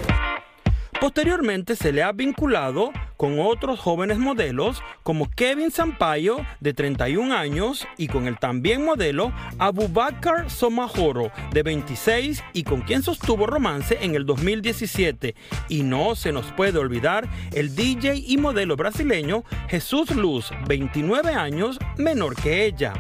Posteriormente 0.99 1.77
se 1.77 1.92
le 1.92 2.03
ha 2.03 2.12
vinculado 2.12 2.90
con 3.23 3.39
otros 3.39 3.79
jóvenes 3.79 4.19
modelos 4.19 4.83
como 5.05 5.31
Kevin 5.31 5.71
Sampaio 5.71 6.45
de 6.59 6.75
31 6.75 7.33
años 7.33 7.87
y 7.97 8.09
con 8.09 8.27
el 8.27 8.37
también 8.37 8.85
modelo 8.85 9.33
Abubakar 9.61 10.51
Somajoro 10.51 11.31
de 11.53 11.63
26 11.63 12.43
y 12.53 12.65
con 12.65 12.81
quien 12.81 13.05
sostuvo 13.05 13.47
romance 13.47 13.97
en 14.01 14.17
el 14.17 14.27
2017. 14.27 15.37
Y 15.69 15.85
no 15.85 16.17
se 16.17 16.33
nos 16.33 16.47
puede 16.47 16.81
olvidar 16.81 17.29
el 17.53 17.77
DJ 17.77 18.25
y 18.27 18.39
modelo 18.39 18.75
brasileño 18.75 19.45
Jesús 19.69 20.11
Luz, 20.17 20.51
29 20.67 21.33
años 21.33 21.79
menor 21.99 22.35
que 22.35 22.67
ella. 22.67 22.93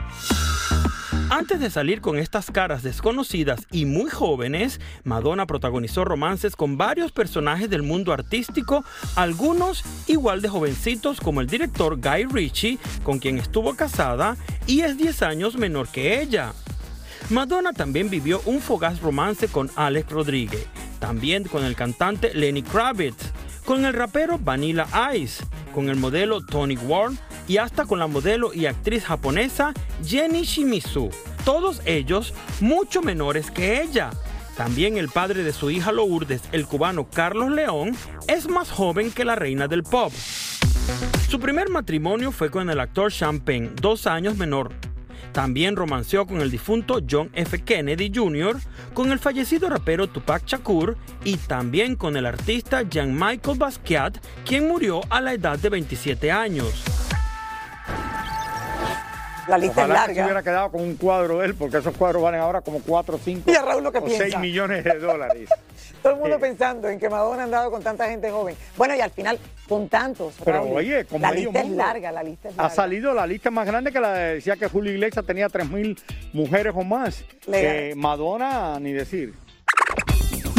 Antes 1.34 1.60
de 1.60 1.70
salir 1.70 2.02
con 2.02 2.18
estas 2.18 2.50
caras 2.50 2.82
desconocidas 2.82 3.66
y 3.70 3.86
muy 3.86 4.10
jóvenes, 4.10 4.82
Madonna 5.02 5.46
protagonizó 5.46 6.04
romances 6.04 6.56
con 6.56 6.76
varios 6.76 7.10
personajes 7.10 7.70
del 7.70 7.82
mundo 7.82 8.12
artístico, 8.12 8.84
algunos 9.16 9.82
igual 10.08 10.42
de 10.42 10.50
jovencitos 10.50 11.22
como 11.22 11.40
el 11.40 11.46
director 11.46 11.98
Guy 11.98 12.26
Ritchie, 12.26 12.78
con 13.02 13.18
quien 13.18 13.38
estuvo 13.38 13.74
casada 13.74 14.36
y 14.66 14.82
es 14.82 14.98
10 14.98 15.22
años 15.22 15.56
menor 15.56 15.88
que 15.88 16.20
ella. 16.20 16.52
Madonna 17.30 17.72
también 17.72 18.10
vivió 18.10 18.42
un 18.44 18.60
fugaz 18.60 19.00
romance 19.00 19.48
con 19.48 19.70
Alex 19.74 20.10
Rodríguez, 20.10 20.66
también 21.00 21.44
con 21.44 21.64
el 21.64 21.74
cantante 21.74 22.34
Lenny 22.34 22.62
Kravitz, 22.62 23.32
con 23.64 23.86
el 23.86 23.94
rapero 23.94 24.38
Vanilla 24.38 24.86
Ice, 25.14 25.42
con 25.72 25.88
el 25.88 25.96
modelo 25.96 26.44
Tony 26.44 26.76
Ward 26.76 27.14
y 27.48 27.58
hasta 27.58 27.84
con 27.84 27.98
la 27.98 28.06
modelo 28.06 28.52
y 28.54 28.66
actriz 28.66 29.04
japonesa 29.04 29.72
Jenny 30.04 30.42
Shimizu, 30.42 31.10
todos 31.44 31.80
ellos 31.84 32.34
mucho 32.60 33.02
menores 33.02 33.50
que 33.50 33.82
ella. 33.82 34.10
También 34.56 34.96
el 34.96 35.08
padre 35.08 35.44
de 35.44 35.52
su 35.52 35.70
hija 35.70 35.92
Lourdes, 35.92 36.42
el 36.52 36.66
cubano 36.66 37.08
Carlos 37.08 37.50
León, 37.50 37.96
es 38.28 38.48
más 38.48 38.70
joven 38.70 39.10
que 39.10 39.24
la 39.24 39.34
reina 39.34 39.66
del 39.66 39.82
pop. 39.82 40.12
Su 41.28 41.40
primer 41.40 41.70
matrimonio 41.70 42.30
fue 42.32 42.50
con 42.50 42.68
el 42.68 42.78
actor 42.78 43.10
Champagne, 43.10 43.70
dos 43.80 44.06
años 44.06 44.36
menor. 44.36 44.72
También 45.32 45.76
romanceó 45.76 46.26
con 46.26 46.42
el 46.42 46.50
difunto 46.50 47.00
John 47.08 47.30
F. 47.32 47.62
Kennedy 47.62 48.12
Jr., 48.14 48.58
con 48.92 49.10
el 49.10 49.18
fallecido 49.18 49.70
rapero 49.70 50.06
Tupac 50.06 50.44
Shakur 50.44 50.98
y 51.24 51.38
también 51.38 51.96
con 51.96 52.18
el 52.18 52.26
artista 52.26 52.82
Jean-Michel 52.82 53.56
Basquiat, 53.56 54.18
quien 54.44 54.68
murió 54.68 55.00
a 55.08 55.22
la 55.22 55.32
edad 55.32 55.58
de 55.58 55.70
27 55.70 56.30
años. 56.30 56.84
La 59.48 59.58
lista 59.58 59.84
Ojalá 59.84 59.94
es 59.94 60.00
que 60.00 60.14
se 60.14 60.20
larga. 60.20 60.24
hubiera 60.24 60.42
quedado 60.42 60.70
con 60.70 60.80
un 60.82 60.96
cuadro 60.96 61.38
de 61.38 61.46
él, 61.46 61.54
porque 61.54 61.78
esos 61.78 61.96
cuadros 61.96 62.22
valen 62.22 62.40
ahora 62.40 62.60
como 62.60 62.80
4, 62.80 63.18
5 63.22 63.50
Y 63.50 63.54
a 63.54 63.62
Raúl 63.62 63.82
lo 63.82 63.90
que 63.92 63.98
o 63.98 64.04
piensa. 64.04 64.24
6 64.24 64.38
millones 64.38 64.84
de 64.84 64.98
dólares. 64.98 65.48
Todo 66.02 66.14
el 66.14 66.18
mundo 66.20 66.38
pensando 66.40 66.88
en 66.88 66.98
que 66.98 67.08
Madonna 67.08 67.42
ha 67.42 67.44
andado 67.44 67.70
con 67.70 67.80
tanta 67.82 68.08
gente 68.08 68.28
joven. 68.30 68.56
Bueno, 68.76 68.96
y 68.96 69.00
al 69.00 69.10
final, 69.10 69.38
con 69.68 69.88
tantos. 69.88 70.34
Pero 70.44 70.58
Raúl, 70.58 70.76
oye, 70.78 71.04
con 71.04 71.20
La 71.22 71.30
lista 71.30 71.60
es 71.60 71.70
larga, 71.70 72.10
la 72.10 72.22
lista 72.24 72.48
es 72.48 72.58
Ha 72.58 72.62
larga. 72.62 72.74
salido 72.76 73.14
la 73.14 73.26
lista 73.26 73.50
más 73.52 73.66
grande 73.66 73.92
que 73.92 74.00
la 74.00 74.12
de- 74.12 74.34
decía 74.34 74.56
que 74.56 74.66
Julio 74.68 74.92
Iglesias 74.92 75.24
tenía 75.24 75.48
3.000 75.48 75.96
mujeres 76.32 76.72
o 76.76 76.82
más. 76.82 77.24
Eh, 77.52 77.94
Madonna, 77.96 78.80
ni 78.80 78.92
decir. 78.92 79.34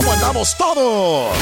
¿Cómo 0.00 0.12
andamos 0.14 0.56
todos? 0.56 1.36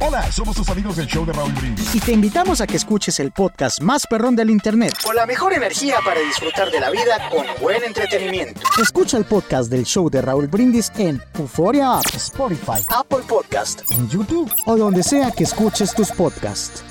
Hola, 0.00 0.32
somos 0.32 0.56
tus 0.56 0.66
amigos 0.70 0.96
del 0.96 1.06
show 1.06 1.26
de 1.26 1.34
Raúl 1.34 1.52
Brindis. 1.52 1.94
Y 1.94 2.00
te 2.00 2.12
invitamos 2.12 2.62
a 2.62 2.66
que 2.66 2.78
escuches 2.78 3.20
el 3.20 3.32
podcast 3.32 3.82
más 3.82 4.06
perrón 4.06 4.34
del 4.34 4.48
internet. 4.48 4.94
Con 5.04 5.14
la 5.14 5.26
mejor 5.26 5.52
energía 5.52 5.96
para 6.02 6.20
disfrutar 6.20 6.70
de 6.70 6.80
la 6.80 6.88
vida 6.90 7.28
con 7.28 7.44
buen 7.60 7.84
entretenimiento. 7.84 8.62
Escucha 8.80 9.18
el 9.18 9.26
podcast 9.26 9.70
del 9.70 9.84
show 9.84 10.08
de 10.08 10.22
Raúl 10.22 10.46
Brindis 10.46 10.90
en 10.96 11.22
Euforia 11.38 11.98
App, 11.98 12.06
Spotify, 12.14 12.82
Apple 12.88 13.18
Podcast. 13.28 13.82
en 13.90 14.08
YouTube 14.08 14.50
o 14.64 14.76
donde 14.78 15.02
sea 15.02 15.30
que 15.30 15.44
escuches 15.44 15.94
tus 15.94 16.10
podcasts. 16.12 16.82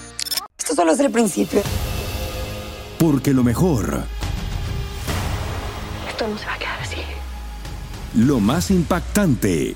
Esto 0.56 0.76
solo 0.76 0.92
es 0.92 1.00
el 1.00 1.10
principio. 1.10 1.64
Porque 3.00 3.34
lo 3.34 3.44
mejor, 3.44 4.04
Esto 6.08 6.28
no 6.28 6.38
se 6.38 6.46
va 6.46 6.54
a 6.54 6.58
quedar 6.60 6.80
así. 6.80 6.98
lo 8.14 8.40
más 8.40 8.70
impactante, 8.70 9.76